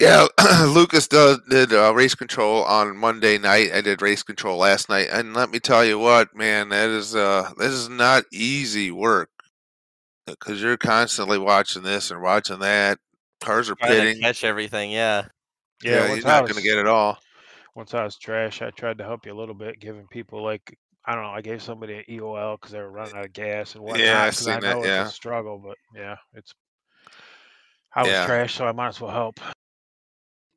[0.00, 0.26] Yeah,
[0.66, 3.70] Lucas does, did uh, race control on Monday night.
[3.72, 7.14] I did race control last night, and let me tell you what, man, that is
[7.14, 9.29] uh, this is not easy work
[10.26, 12.98] because you're constantly watching this and watching that.
[13.40, 14.22] Cars are Trying to pitting.
[14.22, 15.26] catch everything, yeah.
[15.82, 17.18] Yeah, once he's I not was- going to get it all.
[17.74, 20.76] Once I was trash, I tried to help you a little bit, giving people like
[21.06, 21.30] I don't know.
[21.30, 24.00] I gave somebody an EOL because they were running out of gas and whatnot.
[24.00, 25.02] Yeah, I've 'cause I seen that, know yeah.
[25.02, 26.52] it's a struggle, but yeah, it's.
[27.94, 28.26] I was Yeah.
[28.26, 29.40] trash, so I might as well help.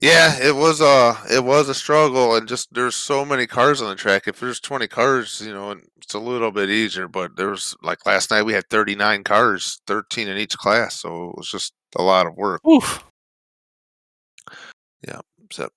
[0.03, 3.87] Yeah, it was uh it was a struggle and just there's so many cars on
[3.87, 4.27] the track.
[4.27, 8.05] If there's 20 cars, you know, it's a little bit easier, but there was like
[8.05, 12.03] last night we had 39 cars, 13 in each class, so it was just a
[12.03, 12.59] lot of work.
[12.67, 13.01] Oof.
[15.07, 15.21] Yeah.
[15.49, 15.69] So,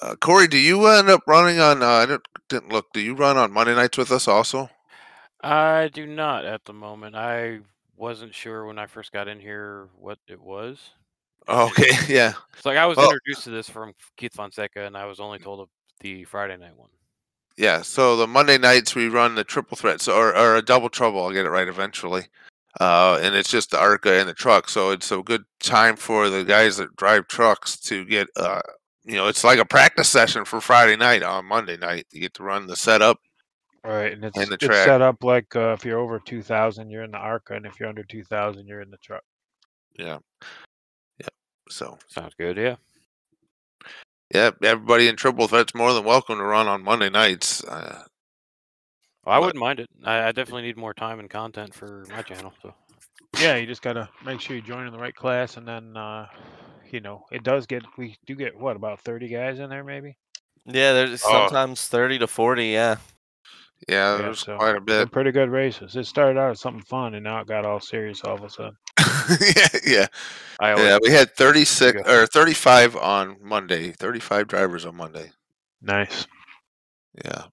[0.00, 1.82] uh, Corey, do you end up running on?
[1.82, 2.86] Uh, I didn't, didn't look.
[2.94, 4.70] Do you run on Monday nights with us also?
[5.42, 7.16] I do not at the moment.
[7.16, 7.58] I
[7.98, 10.92] wasn't sure when I first got in here what it was.
[11.48, 14.96] Oh, okay, yeah, It's like I was Well- introduced to this from Keith Fonseca, and
[14.96, 15.68] I was only told of
[16.00, 16.88] the Friday night one.
[17.56, 17.82] yeah.
[17.82, 21.22] So the Monday nights we run the triple threats or, or a double trouble.
[21.22, 22.24] I'll get it right eventually.
[22.80, 26.30] Uh, and it's just the ARCA and the truck, so it's a good time for
[26.30, 28.28] the guys that drive trucks to get.
[28.34, 28.62] Uh,
[29.04, 32.06] you know, it's like a practice session for Friday night on Monday night.
[32.12, 33.18] You get to run the setup.
[33.84, 34.86] Right, and it's, And the it's track.
[34.86, 37.78] set up like uh, if you're over two thousand, you're in the ARCA, and if
[37.78, 39.22] you're under two thousand, you're in the truck.
[39.98, 40.46] Yeah, yeah.
[41.68, 42.76] So Sounds good, yeah.
[44.34, 47.62] yeah, everybody in triple threats more than welcome to run on Monday nights.
[47.64, 48.04] Uh,
[49.24, 49.88] Well, I But- wouldn't mind it.
[50.04, 52.52] I, I definitely need more time and content for my channel.
[52.62, 52.74] So
[53.40, 56.26] Yeah, you just gotta make sure you join in the right class, and then uh,
[56.90, 60.16] you know it does get we do get what about thirty guys in there maybe.
[60.66, 61.30] Yeah, there's Oh.
[61.48, 62.96] sometimes 30 to 40, yeah.
[63.88, 65.10] Yeah, Yeah, there's so quite a bit.
[65.12, 65.96] pretty good races.
[65.96, 68.50] It started out as something fun, and now it got all serious all of a
[68.50, 68.76] sudden.
[69.56, 70.06] yeah, yeah.
[70.60, 73.90] Yeah, we had 36 or 35 on Monday.
[73.92, 75.32] 35 drivers on Monday.
[75.80, 76.26] Nice.
[77.24, 77.44] Yeah.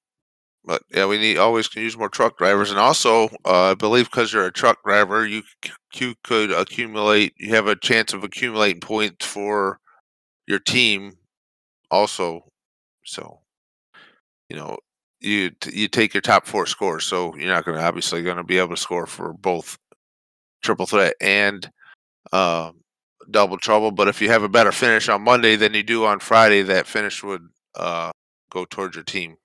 [0.63, 4.05] But yeah, we need always can use more truck drivers, and also uh, I believe
[4.11, 5.41] because you're a truck driver, you
[5.95, 7.33] you could accumulate.
[7.37, 9.79] You have a chance of accumulating points for
[10.45, 11.13] your team,
[11.89, 12.51] also.
[13.05, 13.39] So,
[14.49, 14.77] you know,
[15.21, 18.37] you t- you take your top four scores, so you're not going to obviously going
[18.37, 19.77] to be able to score for both
[20.63, 21.69] triple threat and
[22.31, 22.81] um,
[23.29, 23.91] double trouble.
[23.91, 26.87] But if you have a better finish on Monday than you do on Friday, that
[26.87, 28.11] finish would uh,
[28.51, 29.37] go towards your team.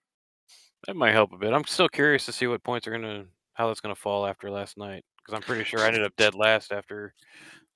[0.86, 1.52] that might help a bit.
[1.52, 4.76] I'm still curious to see what points are gonna how that's gonna fall after last
[4.78, 7.14] night because I'm pretty sure I ended up dead last after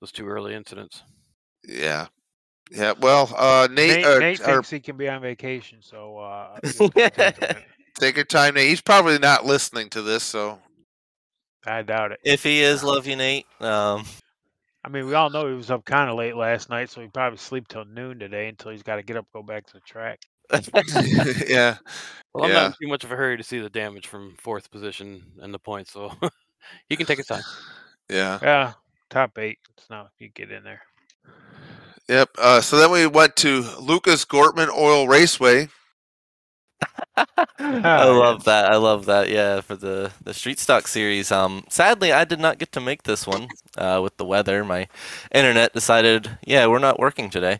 [0.01, 1.03] those two early incidents.
[1.67, 2.07] Yeah.
[2.71, 2.93] Yeah.
[2.99, 6.59] Well, uh, Nate, Nate, uh, Nate or thinks he can be on vacation, so uh,
[6.79, 7.63] you'll have to
[7.99, 8.69] take a your time, Nate.
[8.69, 10.59] He's probably not listening to this, so
[11.65, 12.19] I doubt it.
[12.23, 13.45] If he is, love you, Nate.
[13.59, 14.05] Um,
[14.83, 17.07] I mean, we all know he was up kind of late last night, so he
[17.07, 19.81] probably sleep till noon today until he's got to get up, go back to the
[19.81, 20.19] track.
[21.47, 21.77] yeah.
[22.33, 22.53] Well, I'm Yeah.
[22.55, 25.53] not in too much of a hurry to see the damage from fourth position and
[25.53, 26.11] the points, so
[26.89, 27.43] he can take his time.
[28.09, 28.39] Yeah.
[28.41, 28.73] Yeah,
[29.09, 29.59] top eight.
[29.77, 30.81] It's not if you get in there.
[32.07, 32.29] Yep.
[32.39, 35.67] Uh, so then we went to Lucas Gortman Oil Raceway.
[37.59, 38.71] I love that.
[38.71, 39.29] I love that.
[39.29, 41.31] Yeah, for the the Street Stock series.
[41.31, 44.63] Um, sadly, I did not get to make this one uh, with the weather.
[44.63, 44.87] My
[45.33, 47.59] internet decided, yeah, we're not working today.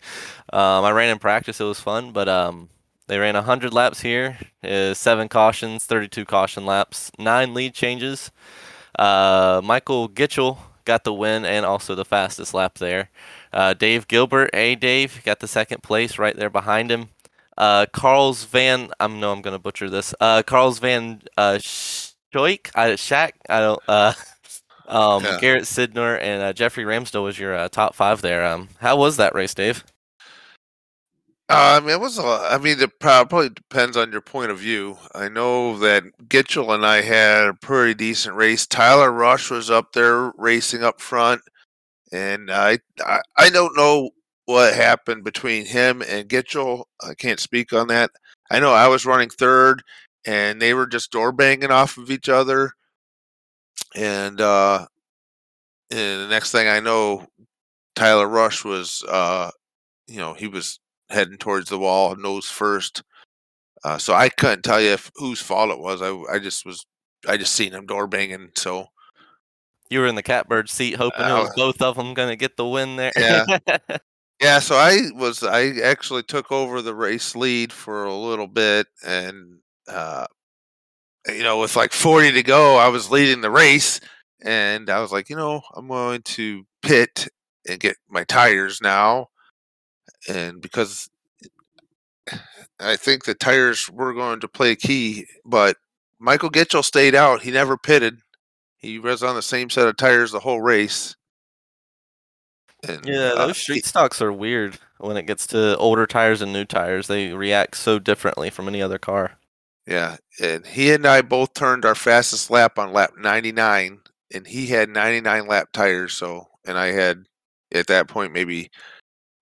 [0.54, 1.60] Um, I ran in practice.
[1.60, 2.70] It was fun, but um,
[3.08, 4.38] they ran 100 laps here.
[4.64, 8.32] Uh, seven cautions, 32 caution laps, nine lead changes.
[8.98, 13.10] Uh, Michael Gitchell got the win and also the fastest lap there.
[13.54, 17.10] Uh, Dave Gilbert, a Dave, got the second place right there behind him.
[17.60, 20.15] Uh, Carl's Van, I know I'm gonna butcher this.
[20.19, 23.82] Uh, Carl's Van uh, Schoik, I Shack, I don't.
[23.88, 24.13] Uh,
[24.88, 25.38] um, Yeah.
[25.41, 28.45] Garrett Sidner and uh, Jeffrey Ramsdell was your uh, top five there.
[28.45, 29.84] Um, how was that race, Dave?
[31.50, 32.17] Uh, I mean, it was.
[32.19, 34.98] A, I mean, it probably depends on your point of view.
[35.15, 38.67] I know that Gitchell and I had a pretty decent race.
[38.67, 41.41] Tyler Rush was up there racing up front,
[42.12, 44.12] and I I, I don't know
[44.50, 46.86] what happened between him and Gitchell.
[47.08, 48.10] I can't speak on that.
[48.50, 49.84] I know I was running third,
[50.26, 52.72] and they were just door banging off of each other,
[53.96, 54.88] and uh,
[55.92, 57.28] and the next thing I know,
[57.94, 59.52] Tyler Rush was uh,
[60.08, 60.80] you know, he was
[61.12, 63.04] heading towards the wall, nose first.
[63.84, 66.02] Uh, so I couldn't tell you if, whose fault it was.
[66.02, 66.88] I I just was
[67.28, 68.50] I just seen him door banging.
[68.56, 68.88] So
[69.92, 72.36] You were in the catbird seat, hoping it was Uh, both of them going to
[72.36, 73.12] get the win there.
[73.16, 73.46] Yeah.
[74.41, 78.88] Yeah, so I was I actually took over the race lead for a little bit
[79.06, 80.25] and uh
[81.28, 83.99] you know, with like 40 to go, I was leading the race
[84.41, 87.28] and I was like, you know, I'm going to pit
[87.67, 89.28] and get my tires now
[90.28, 91.10] and because
[92.80, 95.78] I think the tires were going to play a key, but
[96.19, 97.41] Michael Gitchell stayed out.
[97.43, 98.19] He never pitted.
[98.78, 101.15] He was on the same set of tires the whole race.
[102.88, 106.54] And, Yeah, uh, those street stocks are weird when it gets to older tires and
[106.54, 107.08] new tires.
[107.08, 109.38] They react so differently from any other car.
[109.88, 114.02] Yeah, and he and I both turned our fastest lap on lap 99,
[114.34, 116.13] and he had 99 lap tires.
[116.13, 117.26] So, and I had
[117.74, 118.70] at that point maybe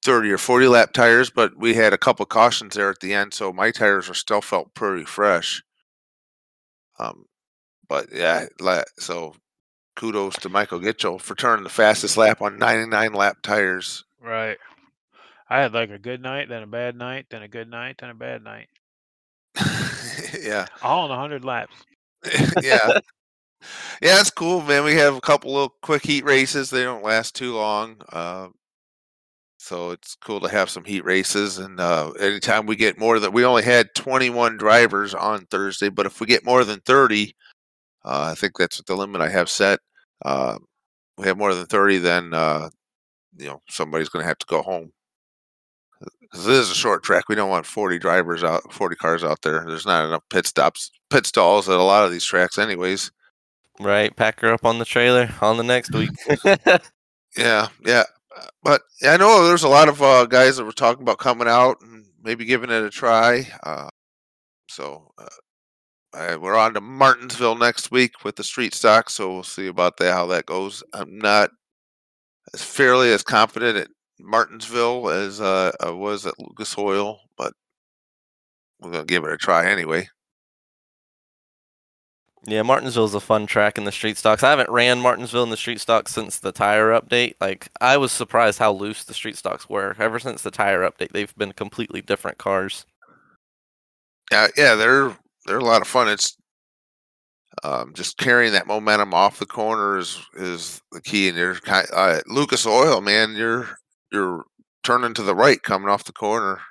[0.04, 3.34] 30 or 40 lap tires, but we had a couple cautions there at the end,
[3.34, 5.64] so my tires were still felt pretty fresh.
[7.00, 7.26] Um,
[7.90, 8.48] but yeah,
[9.00, 9.36] so
[9.98, 14.06] kudos to Michael Gitchell for turning the fastest lap on 99 lap tires.
[14.22, 14.58] Right.
[15.50, 18.10] I had like a good night, then a bad night, then a good night, then
[18.10, 18.68] a bad night.
[20.42, 20.68] yeah.
[20.82, 21.76] All in a hundred laps.
[22.62, 23.00] yeah.
[24.02, 24.84] Yeah, it's cool, man.
[24.84, 26.70] We have a couple little quick heat races.
[26.70, 27.98] They don't last too long.
[28.12, 28.50] Uh,
[29.58, 31.58] so it's cool to have some heat races.
[31.58, 36.06] And uh, anytime we get more than, we only had 21 drivers on Thursday, but
[36.06, 37.34] if we get more than 30,
[38.06, 39.80] uh, I think that's the limit I have set.
[40.24, 40.58] Uh,
[41.18, 42.70] we have more than 30, then, uh,
[43.38, 44.92] you know, somebody's going to have to go home.
[46.22, 47.30] Because this is a short track.
[47.30, 49.64] We don't want 40 drivers out, 40 cars out there.
[49.66, 53.12] There's not enough pit stops, pit stalls at a lot of these tracks, anyways.
[53.80, 54.16] Right?
[54.16, 56.10] Pack her up on the trailer on the next week.
[57.38, 58.04] Yeah, yeah.
[58.36, 61.20] uh, But yeah, I know there's a lot of uh, guys that were talking about
[61.20, 63.48] coming out and maybe giving it a try.
[63.64, 63.90] Uh,
[64.70, 65.28] so uh,
[66.14, 69.98] I, we're on to Martinsville next week with the street stock, so we'll see about
[69.98, 70.84] that how that goes.
[70.94, 71.52] I'm not
[72.54, 73.90] as fairly as confident at
[74.20, 77.54] Martinsville as uh, I was at Lucas Oil, but
[78.80, 80.10] we're gonna give it a try anyway.
[82.46, 84.42] yeah, Martinsville's a fun track in the street stocks.
[84.42, 87.36] I haven't ran Martinsville in the street stocks since the tire update.
[87.42, 89.96] Like I was surprised how loose the street stocks were.
[90.00, 92.86] Ever since the tire update, they've been completely different cars.
[94.32, 96.10] Yeah, yeah, they're they're a lot of fun.
[96.10, 96.38] It's
[97.64, 101.30] um, just carrying that momentum off the corner is is the key.
[101.30, 103.36] And you're kind uh, Lucas Oil, man.
[103.36, 103.70] You're
[104.12, 104.46] you're
[104.84, 106.60] turning to the right coming off the corner.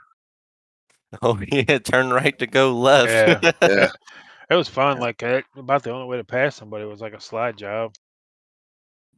[1.22, 3.10] Oh yeah, turn right to go left.
[3.10, 3.38] Yeah.
[3.62, 3.90] Yeah,
[4.50, 4.98] It was fun.
[4.98, 7.94] Like uh, about the only way to pass somebody was like a slide job.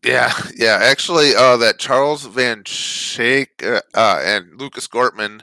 [0.05, 0.79] yeah, yeah.
[0.83, 5.43] Actually, uh, that Charles Van Shake uh, uh, and Lucas Gortman,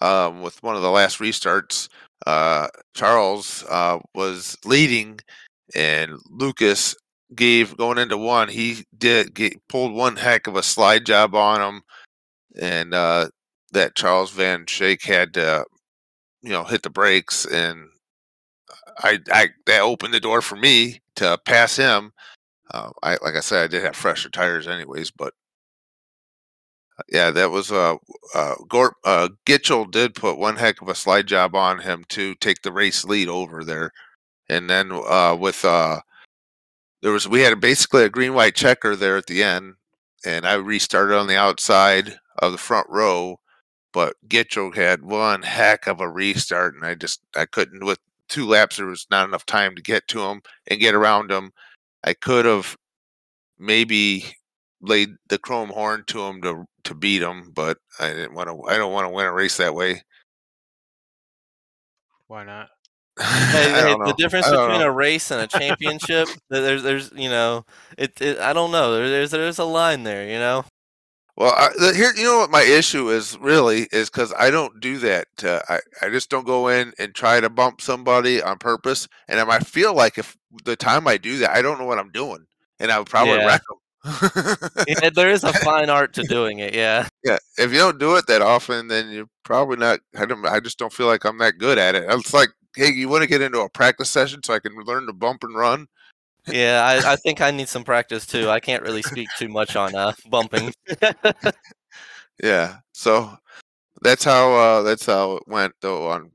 [0.00, 1.88] um, with one of the last restarts,
[2.26, 5.20] uh, Charles uh, was leading,
[5.74, 6.94] and Lucas
[7.34, 8.48] gave going into one.
[8.48, 11.82] He did get, pulled one heck of a slide job on him,
[12.60, 13.28] and uh,
[13.72, 15.64] that Charles Van Shake had to,
[16.42, 17.88] you know, hit the brakes, and
[18.98, 22.12] I, I that opened the door for me to pass him.
[22.72, 25.34] Uh, I like I said, I did have fresher tires anyways, but
[27.08, 27.96] yeah, that was uh,
[28.34, 32.34] uh, Gort uh, Gitchell did put one heck of a slide job on him to
[32.36, 33.92] take the race lead over there,
[34.48, 36.00] and then uh, with uh,
[37.02, 39.74] there was we had basically a green white checker there at the end,
[40.24, 43.38] and I restarted on the outside of the front row,
[43.92, 48.46] but Gitchell had one heck of a restart, and I just I couldn't with two
[48.46, 51.52] laps there was not enough time to get to him and get around him.
[52.04, 52.76] I could have
[53.58, 54.36] maybe
[54.82, 58.62] laid the chrome horn to him to to beat him, but I didn't want to.
[58.68, 60.02] I don't want to win a race that way.
[62.26, 62.68] Why not?
[63.20, 64.14] Hey, I hey, don't the know.
[64.16, 64.88] difference I don't between know.
[64.88, 67.66] a race and a championship, there's, there's, you know,
[67.98, 68.94] it, it, I don't know.
[68.94, 70.64] There, there's, there's a line there, you know.
[71.36, 74.80] Well, I, the, here, you know what my issue is really is because I don't
[74.80, 75.26] do that.
[75.42, 79.40] Uh, I I just don't go in and try to bump somebody on purpose, and
[79.40, 82.44] I feel like if the time I do that, I don't know what I'm doing,
[82.80, 83.46] and I would probably Yeah.
[83.46, 83.78] wreck them.
[84.04, 86.74] Yeah, there is a fine art to doing it.
[86.74, 87.08] Yeah.
[87.24, 90.00] yeah, if you don't do it that often, then you're probably not.
[90.16, 90.44] I don't.
[90.46, 92.04] I just don't feel like I'm that good at it.
[92.08, 95.06] It's like, hey, you want to get into a practice session so I can learn
[95.06, 95.86] to bump and run?
[96.48, 98.50] Yeah, I, I think I need some practice too.
[98.50, 100.72] I can't really speak too much on uh, bumping.
[102.42, 102.78] Yeah.
[102.92, 103.36] So
[104.02, 106.32] that's how uh, that's how it went though on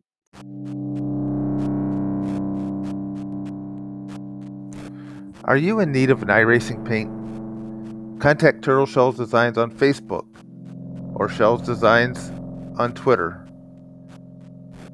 [5.45, 7.09] Are you in need of an iRacing paint?
[8.19, 10.25] Contact Turtle Shells Designs on Facebook
[11.13, 12.31] or Shells Designs
[12.79, 13.47] on Twitter.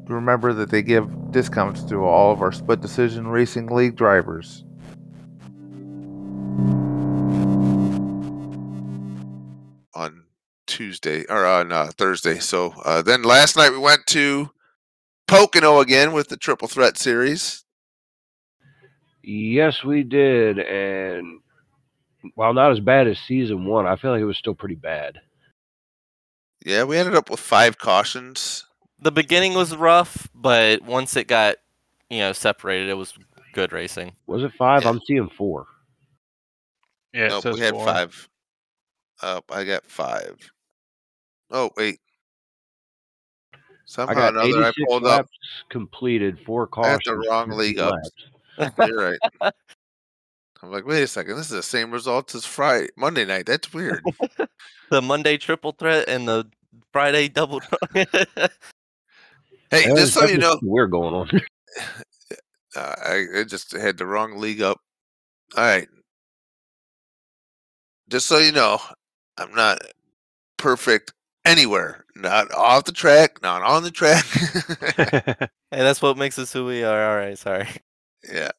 [0.07, 4.65] Remember that they give discounts to all of our Split Decision Racing League drivers.
[9.95, 10.25] On
[10.67, 12.39] Tuesday or on uh, Thursday.
[12.39, 14.51] So uh, then last night we went to
[15.27, 17.63] Pocono again with the Triple Threat Series.
[19.23, 20.59] Yes, we did.
[20.59, 21.39] And
[22.35, 25.19] while not as bad as season one, I feel like it was still pretty bad.
[26.65, 28.65] Yeah, we ended up with five cautions.
[28.99, 31.57] The beginning was rough, but once it got,
[32.09, 33.13] you know, separated, it was
[33.53, 34.13] good racing.
[34.27, 34.83] Was it five?
[34.83, 34.89] Yeah.
[34.89, 35.65] I'm seeing four.
[37.13, 37.85] Yeah, it nope, we had four.
[37.85, 38.29] five.
[39.21, 40.37] Up, I got five.
[41.51, 41.99] Oh wait.
[43.53, 45.27] I Somehow or got another, I 86 pulled up.
[45.69, 47.23] completed, four I had cautions.
[47.23, 47.93] the wrong 50 league up.
[48.87, 49.53] You're right.
[50.63, 51.35] I'm like, wait a second.
[51.35, 53.45] This is the same results as Friday, Monday night.
[53.45, 54.03] That's weird.
[54.89, 56.45] The Monday triple threat and the
[56.91, 57.61] Friday double.
[57.95, 58.05] Hey,
[59.71, 61.29] Yeah, just so you know, we're going on.
[62.75, 64.79] uh, I, I just had the wrong league up.
[65.57, 65.87] All right.
[68.07, 68.79] Just so you know,
[69.39, 69.79] I'm not
[70.57, 71.11] perfect
[71.43, 72.05] anywhere.
[72.15, 74.25] Not off the track, not on the track.
[74.95, 77.09] hey, that's what makes us who we are.
[77.09, 77.67] All right, sorry.
[78.31, 78.51] yeah.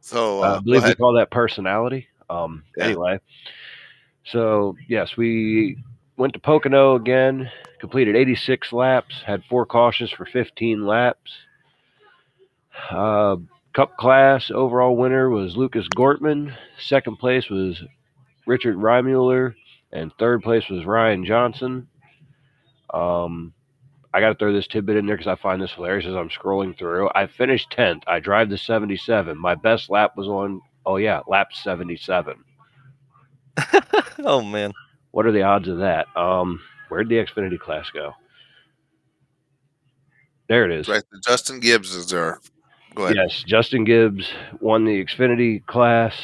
[0.00, 2.08] So, Uh, I believe we call that personality.
[2.28, 2.84] Um, Yeah.
[2.84, 3.20] Anyway,
[4.24, 5.76] so yes, we
[6.16, 11.32] went to Pocono again, completed 86 laps, had four cautions for 15 laps.
[12.90, 13.36] Uh,
[13.72, 16.56] Cup class overall winner was Lucas Gortman.
[16.78, 17.80] Second place was
[18.46, 19.54] Richard Reimuller,
[19.92, 21.86] and third place was Ryan Johnson.
[22.92, 23.52] Um,
[24.12, 26.30] I got to throw this tidbit in there because I find this hilarious as I'm
[26.30, 27.10] scrolling through.
[27.14, 28.02] I finished 10th.
[28.06, 29.38] I drive the 77.
[29.38, 32.42] My best lap was on, oh yeah, lap 77.
[34.18, 34.72] oh man.
[35.12, 36.06] What are the odds of that?
[36.16, 38.12] Um, where'd the Xfinity class go?
[40.48, 40.88] There it is.
[40.88, 42.40] Right, Justin Gibbs is there.
[42.96, 43.16] Go ahead.
[43.16, 46.16] Yes, Justin Gibbs won the Xfinity class.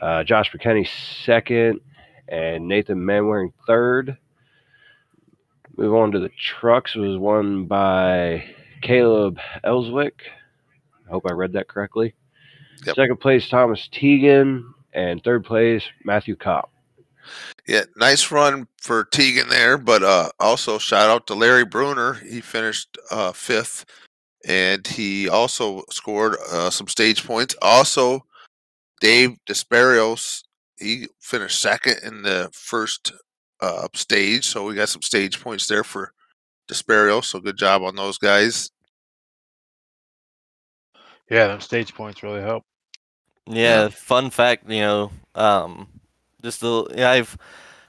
[0.00, 0.88] Uh, Josh McKenney
[1.24, 1.80] second,
[2.28, 4.16] and Nathan Manwaring third.
[5.76, 8.44] Move on to the trucks was won by
[8.82, 10.12] Caleb Ellswick.
[11.06, 12.14] I hope I read that correctly.
[12.86, 12.96] Yep.
[12.96, 16.70] Second place Thomas Teagan, and third place Matthew Kopp.
[17.66, 22.14] Yeah, nice run for Tegan there, but uh, also shout out to Larry Bruner.
[22.14, 23.86] He finished uh, fifth,
[24.46, 27.56] and he also scored uh, some stage points.
[27.62, 28.24] Also,
[29.00, 30.42] Dave Desperios,
[30.78, 33.12] he finished second in the first
[33.64, 36.12] uh, stage, so we got some stage points there for
[36.68, 37.24] Desperios.
[37.24, 38.70] So good job on those guys.
[41.30, 42.64] yeah, them stage points really help.
[43.46, 45.88] Yeah, fun fact, you know, um,
[46.42, 47.36] just the yeah, I've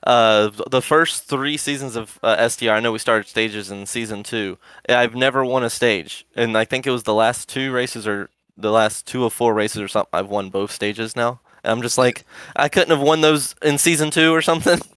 [0.05, 2.71] uh the first three seasons of uh, STR.
[2.71, 4.57] I know we started stages in season two.
[4.87, 8.29] I've never won a stage, and I think it was the last two races or
[8.57, 10.09] the last two of four races or something.
[10.13, 11.41] I've won both stages now.
[11.63, 14.79] And I'm just like, I couldn't have won those in season two or something.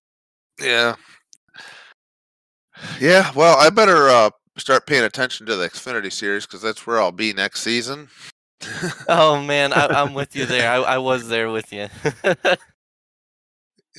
[0.60, 0.94] Yeah.
[3.00, 7.00] Yeah, well, I better uh, start paying attention to the Xfinity series because that's where
[7.00, 8.08] I'll be next season.
[9.08, 10.70] oh man, I, I'm with you there.
[10.72, 11.88] I, I was there with you.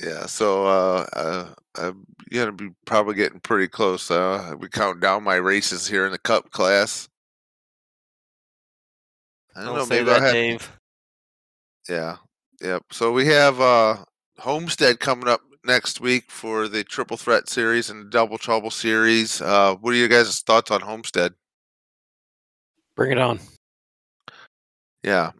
[0.02, 1.46] Yeah, so uh, uh,
[1.76, 4.10] I'm gonna be probably getting pretty close.
[4.10, 7.08] Uh, we count down my races here in the Cup class.
[9.54, 10.32] I don't, Don't know, maybe I'll have.
[10.32, 10.78] Dave.
[11.88, 12.16] Yeah,
[12.62, 12.82] yep.
[12.92, 13.96] So we have uh,
[14.38, 19.40] Homestead coming up next week for the Triple Threat series and the Double Trouble series.
[19.40, 21.32] Uh, what are your guys' thoughts on Homestead?
[22.96, 23.40] Bring it on.
[25.02, 25.32] Yeah,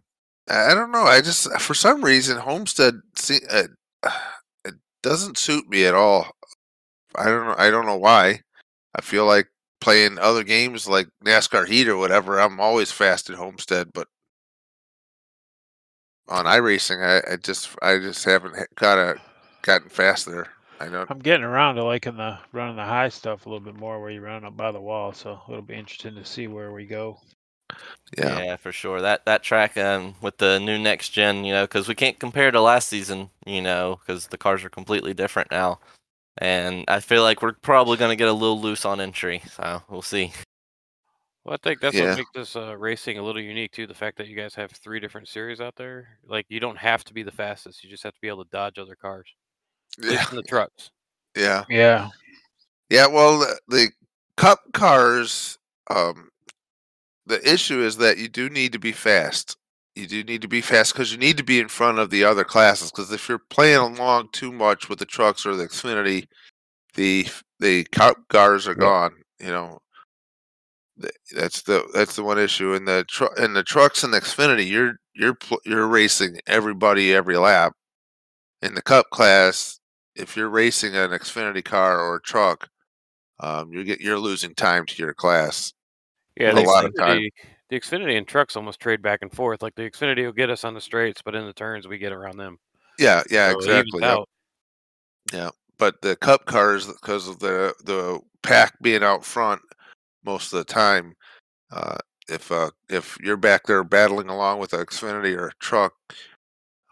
[0.49, 1.03] I don't know.
[1.03, 3.67] I just for some reason Homestead se- uh,
[4.65, 6.31] it doesn't suit me at all.
[7.15, 7.55] I don't know.
[7.57, 8.41] I don't know why.
[8.95, 9.47] I feel like
[9.79, 12.39] playing other games like NASCAR Heat or whatever.
[12.39, 14.07] I'm always fast at Homestead, but
[16.27, 19.21] on iRacing, I, I just I just haven't got of
[19.61, 20.47] gotten faster.
[20.79, 21.09] I don't.
[21.09, 24.09] I'm getting around to liking the running the high stuff a little bit more, where
[24.11, 25.13] you run up by the wall.
[25.13, 27.19] So it'll be interesting to see where we go.
[28.17, 29.01] Yeah, Yeah, for sure.
[29.01, 32.51] That that track um, with the new next gen, you know, because we can't compare
[32.51, 35.79] to last season, you know, because the cars are completely different now,
[36.37, 39.41] and I feel like we're probably going to get a little loose on entry.
[39.51, 40.33] So we'll see.
[41.43, 42.09] Well, I think that's Yeah.
[42.09, 43.87] what makes this uh, racing a little unique too.
[43.87, 46.19] The fact that you guys have three different series out there.
[46.25, 47.83] Like you don't have to be the fastest.
[47.83, 49.27] You just have to be able to dodge other cars.
[49.99, 50.91] At yeah, the trucks.
[51.35, 51.65] yeah.
[51.69, 52.09] Yeah,
[52.89, 53.91] Yeah, well, the, the
[54.37, 55.57] cup cars,
[55.89, 56.29] um,
[57.25, 59.57] the issue is that you do need to be fast.
[59.95, 62.23] You do need to be fast because you need to be in front of the
[62.23, 62.91] other classes.
[62.91, 66.27] Because if you're playing along too much with the trucks or the Xfinity,
[66.95, 67.27] the
[67.59, 68.79] the cup cars are Yep.
[68.79, 69.13] gone.
[69.39, 69.79] You know,
[71.33, 72.73] that's the that's the one issue.
[72.73, 77.37] In the tru- in the trucks and the Xfinity, you're you're you're racing everybody every
[77.37, 77.73] lap.
[78.61, 79.80] In the cup class,
[80.21, 82.69] if you're racing an Xfinity car or a truck,
[83.39, 85.73] um, you get you're losing time to your class.
[86.37, 87.29] Yeah, a lot of time.
[87.69, 89.61] The Xfinity and trucks almost trade back and forth.
[89.61, 92.11] Like the Xfinity will get us on the straights, but in the turns we get
[92.11, 92.57] around them.
[92.99, 94.01] Yeah, yeah, So exactly.
[94.01, 95.47] Yeah.
[95.47, 95.55] out.
[95.77, 99.61] But the Cup cars, because of the the pack being out front
[100.23, 101.13] most of the time,
[101.71, 101.97] uh,
[102.29, 105.93] if uh, if you're back there battling along with an Xfinity or a truck,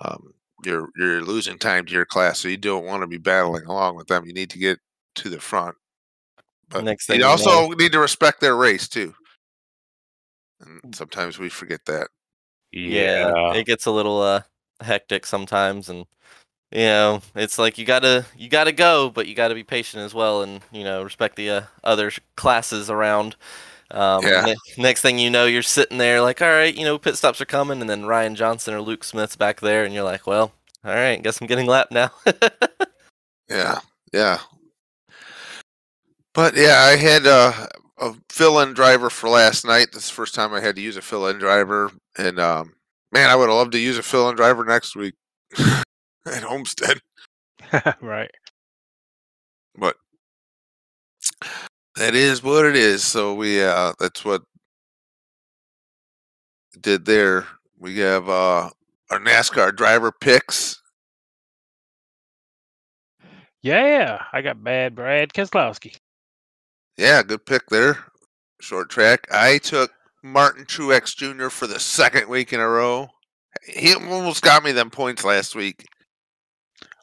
[0.01, 2.39] um, you're you're losing time to your class.
[2.39, 4.25] So you don't want to be battling along with them.
[4.25, 4.79] You need to get
[5.15, 5.75] to the front.
[6.69, 9.13] But Next thing you you know- also need to respect their race too.
[10.63, 10.83] Mm.
[10.83, 12.07] And sometimes we forget that.
[12.71, 14.41] yeah, it gets a little uh
[14.81, 16.05] hectic sometimes and
[16.71, 20.13] you know it's like you gotta you gotta go but you gotta be patient as
[20.13, 23.35] well and you know respect the uh, other classes around
[23.91, 24.41] um, Yeah.
[24.41, 27.41] ne- next thing you know you're sitting there like all right you know pit stops
[27.41, 30.51] are coming and then ryan johnson or luke smith's back there and you're like well
[30.85, 32.11] all right guess i'm getting lapped now
[33.49, 33.79] Yeah,
[34.13, 34.39] yeah.
[36.33, 37.65] But yeah, I had uh,
[37.97, 39.87] a fill-in driver for last night.
[39.91, 42.75] This is the first time I had to use a fill-in driver, and um,
[43.11, 45.15] man, I would have loved to use a fill-in driver next week
[45.57, 46.99] at Homestead.
[48.01, 48.29] right.
[49.75, 49.95] But
[51.99, 53.03] that is what it is.
[53.03, 54.41] So we uh, that's what
[56.79, 57.45] did there.
[57.77, 58.69] We have uh,
[59.11, 60.81] our NASCAR driver picks.
[63.61, 65.97] Yeah, I got bad Brad Keselowski.
[66.97, 67.97] Yeah, good pick there.
[68.61, 69.27] Short track.
[69.31, 69.91] I took
[70.23, 71.49] Martin Truex Jr.
[71.49, 73.09] for the second week in a row.
[73.65, 75.85] He almost got me them points last week.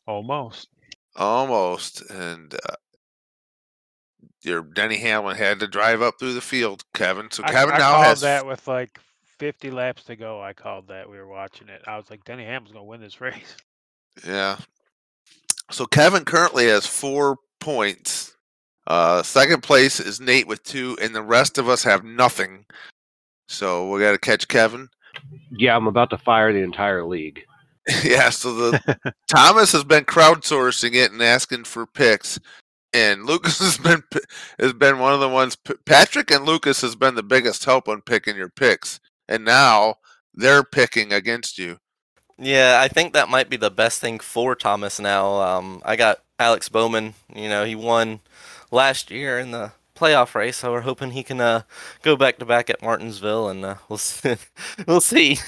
[0.06, 0.68] Almost.
[1.16, 2.02] Almost.
[2.10, 2.74] And uh,
[4.42, 7.30] your Denny Hamlin had to drive up through the field, Kevin.
[7.30, 8.98] So I, Kevin I now called has that with like
[9.38, 10.40] 50 laps to go.
[10.40, 11.08] I called that.
[11.08, 11.82] We were watching it.
[11.86, 13.56] I was like, Denny Hamlin's gonna win this race.
[14.26, 14.56] Yeah.
[15.70, 18.36] So Kevin currently has four points.
[18.86, 22.64] Uh, second place is Nate with two, and the rest of us have nothing.
[23.48, 24.88] So we got to catch Kevin.
[25.50, 27.42] Yeah, I'm about to fire the entire league.
[28.04, 28.30] yeah.
[28.30, 32.38] So the Thomas has been crowdsourcing it and asking for picks,
[32.96, 34.02] and Lucas has been
[34.58, 35.56] has been one of the ones.
[35.84, 39.96] Patrick and Lucas has been the biggest help on picking your picks, and now
[40.34, 41.78] they're picking against you.
[42.38, 45.40] Yeah, I think that might be the best thing for Thomas now.
[45.40, 47.14] Um, I got Alex Bowman.
[47.34, 48.20] You know, he won
[48.70, 51.62] last year in the playoff race, so we're hoping he can uh,
[52.02, 54.36] go back to back at Martinsville, and uh, we'll see.
[54.86, 55.38] we'll see.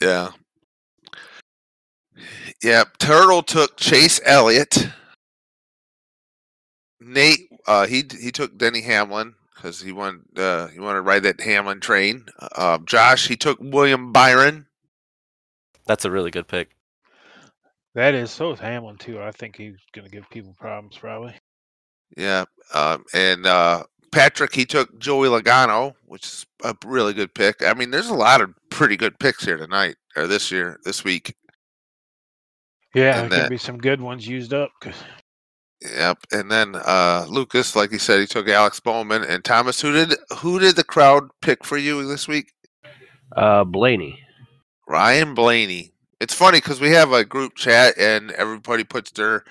[0.00, 0.30] Yeah.
[2.62, 2.98] Yep.
[2.98, 4.88] Turtle took Chase Elliott.
[7.06, 11.22] Nate, uh, he he took Denny Hamlin because he wanted uh, he wanted to ride
[11.24, 12.26] that Hamlin train.
[12.40, 14.66] Uh, Josh, he took William Byron.
[15.86, 16.70] That's a really good pick.
[17.94, 19.20] That is so is Hamlin too.
[19.20, 21.34] I think he's gonna give people problems probably.
[22.16, 22.44] Yeah.
[22.74, 27.62] Um, and uh, Patrick, he took Joey Logano, which is a really good pick.
[27.64, 31.04] I mean, there's a lot of pretty good picks here tonight or this year, this
[31.04, 31.34] week.
[32.94, 34.70] Yeah, And there that- could be some good ones used up.
[34.80, 35.02] 'cause-
[35.84, 36.18] Yep.
[36.32, 39.80] And then uh, Lucas, like he said, he took Alex Bowman and Thomas.
[39.80, 42.52] Who did who did the crowd pick for you this week?
[43.36, 44.20] Uh, Blaney.
[44.86, 45.92] Ryan Blaney.
[46.20, 49.44] It's funny because we have a group chat and everybody puts their,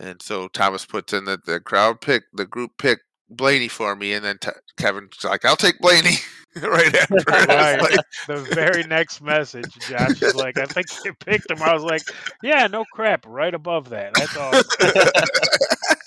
[0.00, 4.12] and so Thomas puts in that the crowd pick, the group pick Blaney for me,
[4.12, 6.16] and then t- Kevin's like, "I'll take Blaney."
[6.62, 7.14] right after.
[7.28, 7.80] Right.
[7.80, 11.62] like, the very next message, Josh is like, I think you picked him.
[11.62, 12.02] I was like,
[12.42, 14.14] Yeah, no crap, right above that.
[14.14, 14.64] That's awesome.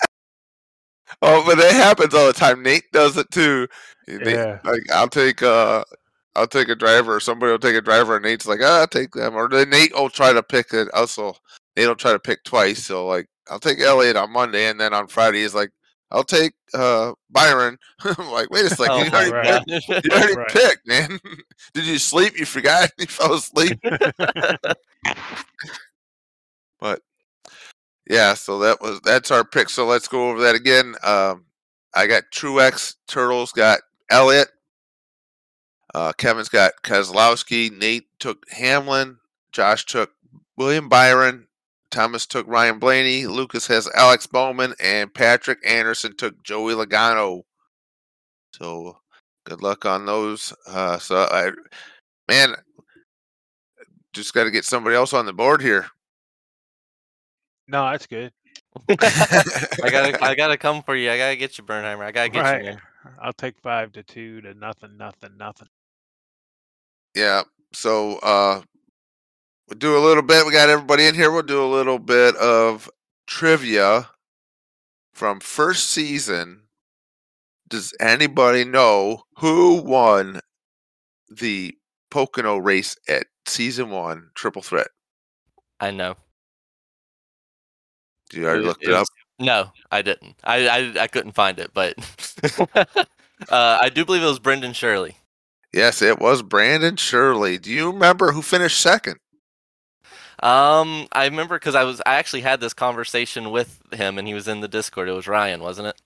[1.22, 2.64] oh, but that happens all the time.
[2.64, 3.68] Nate does it too.
[4.08, 4.60] Nate- Yeah.
[4.64, 5.84] like I'll take uh
[6.36, 8.88] I'll take a driver or somebody will take a driver and Nate's like, ah, I'll
[8.88, 9.36] take them.
[9.36, 11.34] Or then Nate will try to pick it also
[11.76, 12.84] Nate will try to pick twice.
[12.84, 15.70] So like I'll take Elliott on Monday and then on Friday he's like,
[16.12, 17.78] I'll take uh Byron.
[18.03, 19.64] I'm like, wait a second, Oh you already, right.
[19.68, 20.47] picked, you already Right.
[20.49, 21.20] picked, man.
[21.74, 22.38] Did you sleep?
[22.38, 23.80] You forgot you fell asleep.
[26.80, 27.01] but
[28.10, 29.70] yeah, so that was that's our pick.
[29.70, 30.95] So let's go over that again.
[31.03, 31.45] Um,
[31.93, 33.80] I got Truex, Turtles got
[34.10, 34.49] Elliott,
[35.93, 39.18] uh, Kevin's got Keselowski, Nate took Hamlin,
[39.51, 40.12] Josh took
[40.57, 41.47] William Byron,
[41.92, 47.42] Thomas took Ryan Blaney, Lucas has Alex Bowman, and Patrick Anderson took Joey Logano.
[48.54, 48.98] So
[49.46, 50.54] good luck on those.
[50.68, 51.52] Uh, so I,
[52.28, 52.56] man,
[54.14, 55.88] just got to get somebody else on the board here.
[57.68, 58.32] no, that's good.
[58.90, 58.96] I
[59.90, 61.10] gotta, I gotta come for you.
[61.12, 62.04] I gotta get you, Burnheimer.
[62.04, 62.64] I gotta get Right.
[62.64, 62.70] you.
[62.72, 62.82] Man.
[63.22, 65.68] I'll take five to two to nothing, nothing, nothing.
[67.16, 67.44] Yeah.
[67.74, 68.62] So uh
[69.70, 70.46] we'll do a little bit.
[70.46, 71.32] We got everybody in here.
[71.32, 72.90] We'll do a little bit of
[73.28, 74.10] trivia
[75.14, 76.64] from first season.
[77.68, 80.42] Does anybody know who won
[81.30, 81.76] the
[82.10, 84.88] Pocono race at season one triple threat?
[85.80, 86.16] I know.
[88.32, 89.08] Do you already looked it it up.
[89.38, 90.36] No, I didn't.
[90.44, 91.96] I, I I couldn't find it, but
[92.76, 93.06] uh,
[93.50, 95.18] I do believe it was Brendan Shirley.
[95.72, 97.60] Yes, it was Brandon Shirley.
[97.60, 99.18] Do you remember who finished second?
[100.42, 104.34] Um, I remember because I was I actually had this conversation with him, and he
[104.34, 105.10] was in the Discord.
[105.10, 106.02] It was Ryan, wasn't it?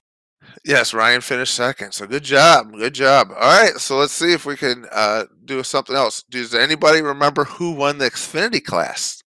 [0.64, 1.92] Yes, Ryan finished second.
[1.92, 2.72] So good job.
[2.72, 3.30] Good job.
[3.30, 3.76] All right.
[3.78, 6.22] So let's see if we can uh, do something else.
[6.22, 9.22] Does anybody remember who won the Xfinity class?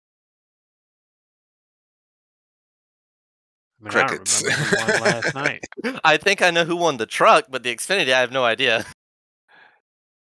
[3.80, 4.42] I mean, Crickets.
[4.42, 5.64] remember who won last night.
[6.04, 8.84] I think I know who won the truck, but the Xfinity, I have no idea.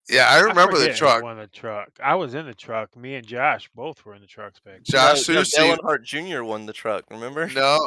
[0.09, 1.23] Yeah, I remember the truck.
[1.23, 1.91] Won the truck.
[2.03, 2.97] I was in the truck.
[2.97, 4.83] Me and Josh both were in the trucks back.
[4.83, 5.57] Josh no, no, Susi.
[5.57, 6.43] Dale Earnhardt Jr.
[6.43, 7.05] won the truck.
[7.11, 7.49] Remember?
[7.49, 7.79] No,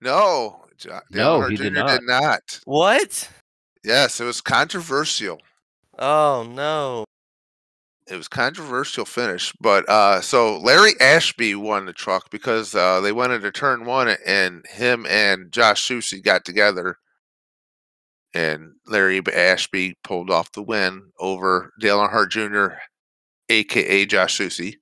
[0.00, 0.64] no.
[0.78, 1.88] Jo- No, Dale he Earnhardt did not.
[1.88, 2.60] did not.
[2.64, 3.30] What?
[3.84, 5.40] Yes, it was controversial.
[5.98, 7.04] Oh no.
[8.08, 13.10] It was controversial finish, but uh, so Larry Ashby won the truck because uh, they
[13.10, 16.98] went into turn one, and him and Josh Susi got together,
[18.36, 22.76] and Larry Ashby pulled off the win over Dale Earnhardt Jr.,
[23.48, 24.76] aka Josh Susi.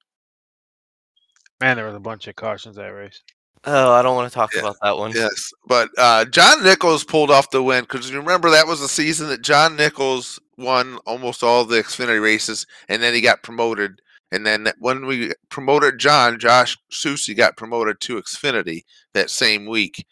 [1.61, 3.22] Man, there was a bunch of cautions that race.
[3.64, 5.12] Oh, I don't want to talk Yeah, about that one.
[5.12, 8.88] Yes, but uh, John Nichols pulled off the win because you remember that was the
[8.88, 14.00] season that John Nichols won almost all the Xfinity races, and then he got promoted.
[14.32, 18.82] And then when we promoted John, Josh Susi got promoted to Xfinity
[19.14, 20.05] that same week.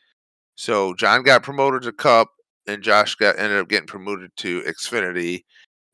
[0.54, 2.28] So John got promoted to Cup,
[2.66, 5.44] and Josh got ended up getting promoted to Xfinity,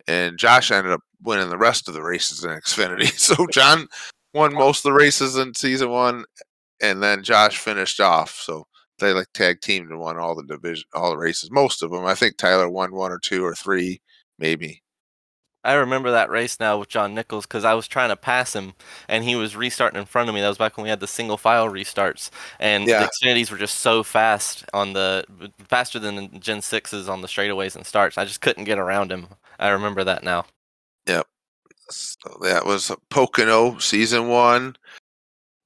[0.07, 3.13] and Josh ended up winning the rest of the races in Xfinity.
[3.19, 3.87] So John
[4.35, 6.25] won most of the races in season one,
[6.81, 8.31] and then Josh finished off.
[8.31, 8.67] So
[8.99, 12.05] they like tag teamed and won all the division, all the races, most of them.
[12.07, 14.01] I think Tyler won one or two or three,
[14.39, 14.83] maybe.
[15.65, 18.75] I remember that race now with John Nichols because I was trying to pass him
[19.09, 20.41] and he was restarting in front of me.
[20.41, 22.31] That was back when we had the single file restarts,
[22.61, 23.01] and Yeah.
[23.01, 25.25] the Xfinities were just so fast on the
[25.69, 28.17] faster than the Gen sixes on the straightaways and starts.
[28.17, 29.29] I just couldn't get around him.
[29.59, 30.47] I remember that now.
[31.07, 31.27] Yep.
[31.91, 34.77] So that was Pocono season one.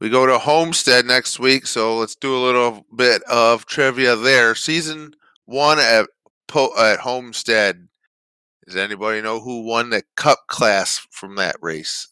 [0.01, 4.55] We go to Homestead next week, so let's do a little bit of trivia there.
[4.55, 5.15] Season
[5.45, 6.09] one at
[6.49, 7.89] po- at Homestead.
[8.67, 12.09] Does anybody know who won the Cup class from that race?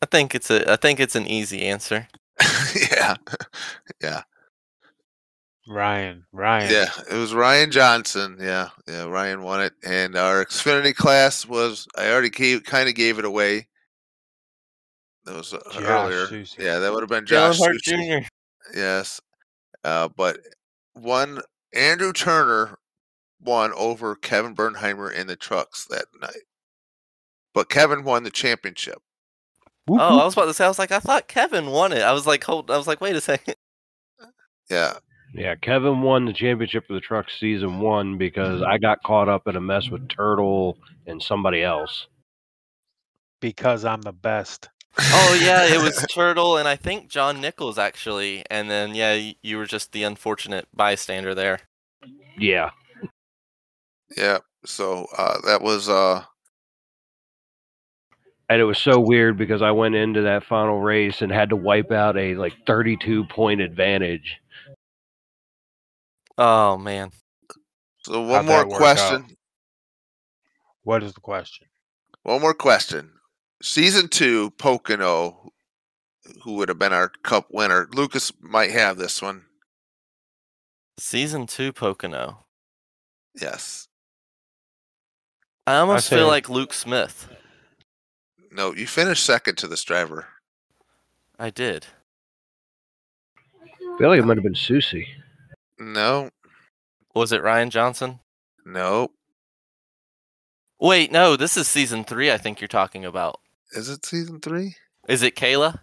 [0.00, 2.08] I think it's a I think it's an easy answer.
[2.92, 3.16] yeah,
[4.02, 4.22] Yeah.
[5.70, 6.72] Ryan, Ryan.
[6.72, 8.38] yeah, it was Ryan Johnson.
[8.40, 12.94] Yeah, yeah, Ryan won it, and our Xfinity class was I already gave kind of
[12.94, 13.68] gave it away.
[15.24, 16.26] That was uh, Josh earlier.
[16.26, 16.62] Susi.
[16.62, 18.20] Yeah, that would have been Dale Josh Earnhardt Susi.
[18.20, 18.26] Jr.
[18.78, 19.20] Yes,
[19.84, 20.38] uh, but
[20.94, 21.40] one
[21.74, 22.78] Andrew Turner
[23.40, 26.44] won over Kevin Burnheimer in the trucks that night.
[27.54, 28.98] But Kevin won the championship.
[29.88, 30.18] Oh.
[30.20, 32.02] I was about to say I was like I thought Kevin won it.
[32.02, 33.56] I was like hold I was like wait a second.
[34.70, 34.98] Yeah,
[35.32, 38.70] Yeah, Kevin won the championship for the truck season one because mm-hmm.
[38.70, 40.76] I got caught up in a mess with Turtle
[41.06, 42.06] and somebody else.
[43.40, 44.68] Because I'm the best.
[44.98, 49.56] Oh yeah, it was Turtle and I think John Nichols actually, and then yeah, you
[49.56, 51.60] were just the unfortunate bystander there.
[52.36, 52.70] Yeah.
[54.16, 54.38] Yeah.
[54.64, 56.24] So uh, that was uh,
[58.48, 61.56] And it was so weird because I went into that final race and had to
[61.56, 64.38] wipe out a like 32 point advantage.
[66.36, 67.10] Oh man.
[68.02, 69.22] so one How'd more question.
[69.22, 69.32] out?
[70.82, 71.66] What is the question?
[72.22, 73.12] One more question.
[73.62, 75.50] Season two, Pocono,
[76.44, 77.88] who would have been our cup winner.
[77.92, 79.44] Lucas might have this one.
[80.98, 82.46] Season two Pocono.
[83.40, 83.88] Yes.
[85.68, 87.28] I almost say- feel like Luke Smith.
[88.50, 90.26] No, you finished second to this driver.
[91.38, 91.86] I did.
[93.62, 95.06] I feel like it might have been Susi.
[95.78, 96.30] No,
[97.14, 98.20] Was it Ryan Johnson?
[98.64, 99.10] no.
[100.80, 102.30] Wait, no, this is season three.
[102.30, 103.40] I think you're talking about.
[103.72, 104.76] Is it season three?
[105.08, 105.80] Is it Kayla?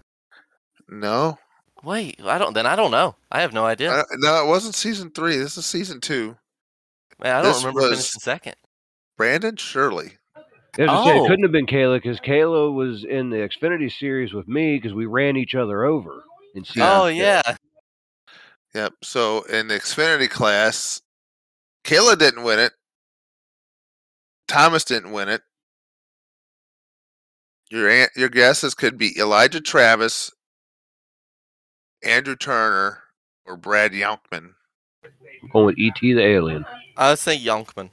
[0.88, 1.38] No.
[1.84, 2.54] Wait, I don't.
[2.54, 3.16] Then I don't know.
[3.30, 3.92] I have no idea.
[3.92, 5.36] Uh, no, it wasn't season three.
[5.36, 6.38] This is season two.
[7.22, 8.56] Man, I don't this remember was- finishing second.
[9.18, 10.14] Brandon Shirley.
[10.36, 10.46] I was
[10.90, 11.26] gonna say, Oh.
[11.26, 14.94] it couldn't have been Kayla because Kayla was in the Xfinity series with me because
[14.94, 16.82] we ran each other over in season.
[16.84, 17.16] Oh two.
[17.16, 17.56] yeah.
[18.74, 18.94] Yep.
[19.04, 21.02] So in the Xfinity class,
[21.86, 22.74] Kayla didn't win it.
[24.50, 25.42] Thomas didn't win it.
[27.72, 30.32] Your an- your guesses could be Elijah Travis,
[32.04, 33.02] Andrew Turner
[33.46, 34.54] or Brad Youngman.
[35.06, 36.66] I'm going with ET the alien.
[36.98, 37.90] I would say Yonkman.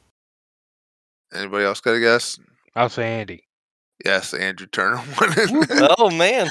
[1.34, 2.38] Anybody else got a guess?
[2.74, 3.44] I'll say Andy.
[4.04, 5.94] Yes, Andrew Turner won it.
[5.98, 6.50] oh man.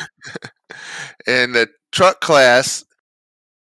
[1.28, 2.86] In the truck class,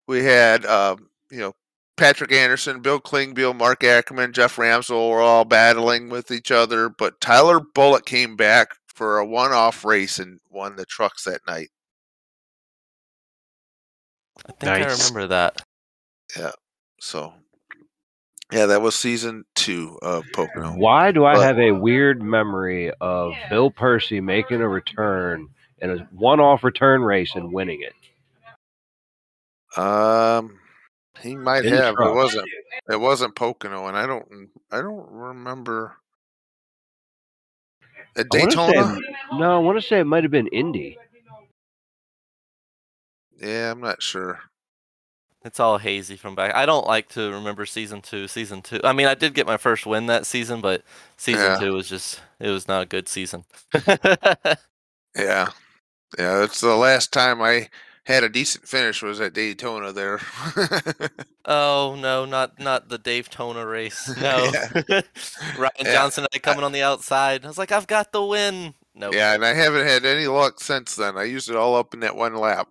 [0.07, 1.53] we had um, you know
[1.97, 7.19] Patrick Anderson, Bill Klingbeil, Mark Ackerman, Jeff Ramsell were all battling with each other, but
[7.21, 11.69] Tyler Bullock came back for a one-off race and won the trucks that night.
[14.45, 15.61] I think I remember that.
[16.35, 16.51] Yeah.
[16.99, 17.33] So,
[18.51, 20.73] yeah, that was season two of Pocono.
[20.75, 25.49] Why do I But- have a weird memory of Bill Percy making a return
[25.79, 27.93] in a one-off return race and winning it?
[29.79, 30.59] Um,
[31.21, 31.95] he might In have.
[31.97, 32.47] It wasn't.
[32.89, 34.49] It wasn't Pocono, and I don't.
[34.71, 35.95] I don't remember.
[38.17, 38.95] At I Daytona.
[38.95, 40.97] say- no, I want to say it might have been Indy.
[43.37, 44.41] Yeah, I'm not sure.
[45.43, 46.53] It's all hazy from back.
[46.53, 48.27] I don't like to remember season two.
[48.27, 48.79] Season two.
[48.83, 50.83] I mean, I did get my first win that season, but
[51.17, 51.57] season Yeah.
[51.59, 53.45] two was just it was not a good season.
[55.17, 55.47] Yeah,
[56.17, 56.43] yeah.
[56.43, 57.69] It's the last time I
[58.05, 59.91] had a decent finish was at Daytona.
[59.91, 60.19] There.
[61.45, 64.09] oh no, not not the Dave Tona race.
[64.21, 64.51] No.
[65.57, 65.93] Ryan Yeah.
[65.93, 67.43] Johnson and I coming on the outside.
[67.43, 68.73] I was like, I've got the win.
[68.93, 69.11] No.
[69.11, 71.17] yeah, and I haven't had any luck since then.
[71.17, 72.67] I used it all up in that one lap.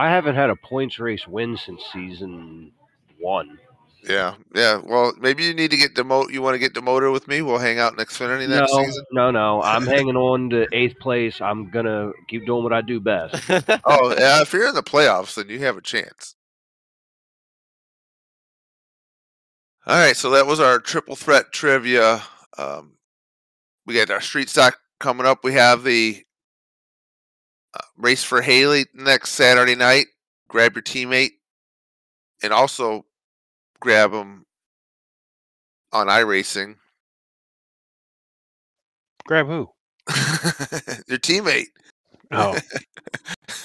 [0.00, 2.72] I haven't had a points race win since season
[3.18, 3.58] one.
[4.02, 4.80] Yeah, yeah.
[4.82, 6.32] Well, maybe you need to get demoted.
[6.34, 7.42] You want to get demoted with me?
[7.42, 9.04] We'll hang out in Xfinity No, next season.
[9.12, 9.60] no, no.
[9.60, 11.38] I'm hanging on to eighth place.
[11.42, 13.34] I'm gonna keep doing what I do best.
[13.84, 14.40] Oh, yeah.
[14.40, 16.34] If you're in the playoffs, then you have a chance.
[19.86, 22.22] All right, so that was our triple threat trivia.
[22.56, 22.92] Um,
[23.84, 25.44] we got our street stock coming up.
[25.44, 26.22] We have the
[27.74, 30.06] uh, race for Haley next Saturday night.
[30.48, 31.32] Grab your teammate,
[32.42, 33.04] and also
[33.80, 34.44] grab them
[35.92, 36.76] on iRacing.
[39.26, 39.68] Grab who?
[41.08, 41.66] your teammate.
[42.32, 42.58] Oh,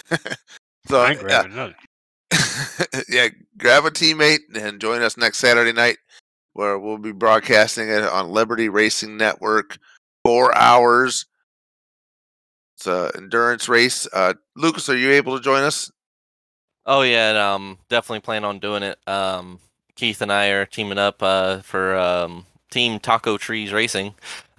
[0.87, 1.71] so I ain't yeah,
[3.09, 3.27] yeah,
[3.57, 5.97] grab a teammate and join us next Saturday night
[6.53, 9.77] where we'll be broadcasting it on Liberty Racing Network.
[10.23, 11.25] Four hours.
[12.75, 14.07] It's a endurance race.
[14.11, 15.91] Uh, Lucas, are you able to join us?
[16.85, 18.99] oh yeah, and, um, definitely plan on doing it.
[19.07, 19.59] Um,
[19.95, 24.07] Keith and I are teaming up uh for um Team Taco Trees Racing.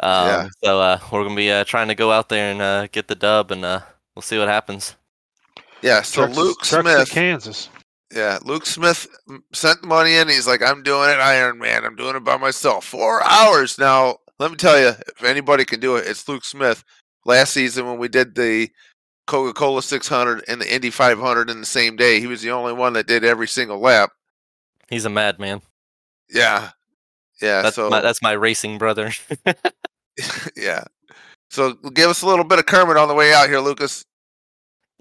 [0.00, 0.48] Um, Yeah.
[0.64, 3.14] So uh, we're gonna be uh, trying to go out there and uh, get the
[3.14, 3.80] dub, and uh,
[4.14, 4.96] we'll see what happens.
[5.82, 6.02] Yeah.
[6.02, 7.10] So Trucks- Luke trucks to Smith.
[7.10, 7.68] Kansas.
[8.14, 9.08] Yeah, Luke Smith
[9.52, 10.28] sent the money in.
[10.28, 11.84] He's like, I'm doing it, Iron Man.
[11.84, 12.84] I'm doing it by myself.
[12.86, 13.78] Four hours.
[13.78, 16.84] Now, let me tell you, if anybody can do it, it's Luke Smith.
[17.27, 18.70] Last season, when we did the
[19.27, 22.72] Coca Cola 600 and the Indy 500 in the same day, he was the only
[22.72, 24.11] one that did every single lap.
[24.89, 25.61] He's a madman.
[26.31, 26.70] Yeah.
[27.43, 27.62] Yeah.
[27.62, 29.11] That's so, my that's my racing brother.
[30.57, 30.85] yeah.
[31.51, 34.05] So, give us a little bit of Kermit on the way out here, Lucas.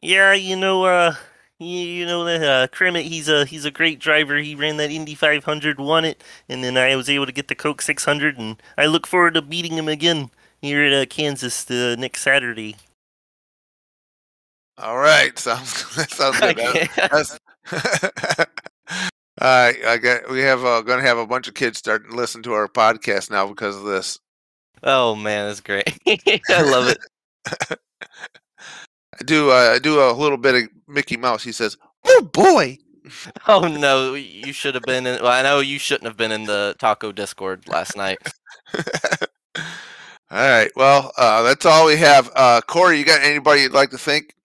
[0.02, 1.16] Yeah, you know, uh,
[1.60, 4.38] you, you know that uh, Kermit, he's a he's a great driver.
[4.38, 7.56] He ran that Indy 500, won it, and then I was able to get the
[7.56, 11.96] Coke 600, and I look forward to beating him again here at uh, Kansas uh,
[11.98, 12.76] next Saturday.
[14.78, 15.38] All right.
[15.40, 16.58] Sounds, that sounds good.
[16.58, 17.40] That- That's
[19.42, 20.30] right, I got.
[20.30, 22.68] We have uh, going to have a bunch of kids starting to listen to our
[22.68, 24.20] podcast now because of this.
[24.84, 25.98] oh man, that's great.
[26.08, 26.98] I love it.
[29.20, 29.50] I do.
[29.52, 31.44] Uh, I do a little bit of Mickey Mouse.
[31.44, 32.78] He says, "Oh boy."
[33.48, 35.22] Oh no, you should have been in.
[35.22, 38.18] Well, I know you shouldn't have been in the Taco Discord last night.
[40.32, 40.72] All right.
[40.76, 42.32] Well, uh, that's all we have.
[42.36, 44.36] Uh, Corey, you got anybody you'd like to thank?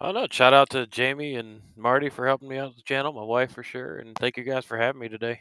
[0.00, 0.26] Oh no!
[0.30, 3.52] Shout out to Jamie and Marty for helping me out with the channel, my wife
[3.52, 5.38] for sure, and thank you guys for having me today.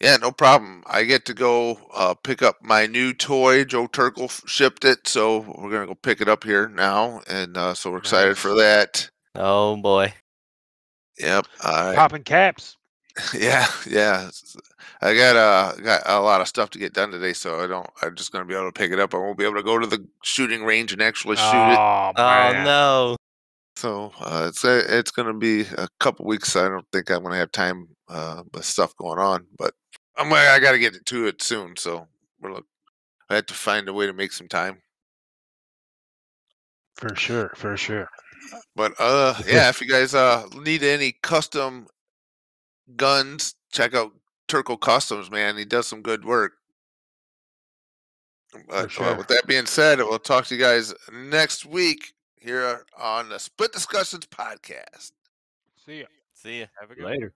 [0.00, 0.82] Yeah, no problem.
[0.86, 3.64] I get to go uh, pick up my new toy.
[3.64, 7.74] Joe Turkle shipped it, so we're gonna go pick it up here now, and uh,
[7.74, 9.10] so we're excited for that.
[9.34, 10.14] Oh boy.
[11.18, 11.46] Yep.
[11.64, 11.96] All right.
[11.96, 12.76] Popping caps.
[13.34, 14.30] Yeah, yeah.
[15.02, 17.88] I got uh got a lot of stuff to get done today, so I don't.
[18.00, 19.14] I'm just gonna be able to pick it up.
[19.14, 21.42] I won't be able to go to the shooting range and actually shoot
[21.72, 21.78] it.
[21.78, 22.64] Oh, Oh man.
[22.64, 23.16] no.
[23.76, 26.56] So uh, it's uh, it's gonna be a couple weeks.
[26.56, 29.74] I don't think I'm gonna have time uh, with stuff going on, but
[30.16, 31.76] I'm gonna- I got to get to it soon.
[31.76, 32.06] So
[32.40, 32.66] we're look.
[33.30, 34.80] I have to find a way to make some time.
[36.96, 38.08] For sure, for sure.
[38.76, 41.86] But uh, yeah, if you guys uh need any custom
[42.96, 44.12] guns, check out
[44.48, 45.30] Turco Customs.
[45.30, 46.52] Man, he does some good work.
[48.68, 49.16] But sure.
[49.16, 53.72] with that being said, we'll talk to you guys next week here on the Split
[53.72, 55.12] Discussions podcast.
[55.86, 56.06] See ya.
[56.34, 56.66] See ya.
[56.78, 57.32] Have a good Later.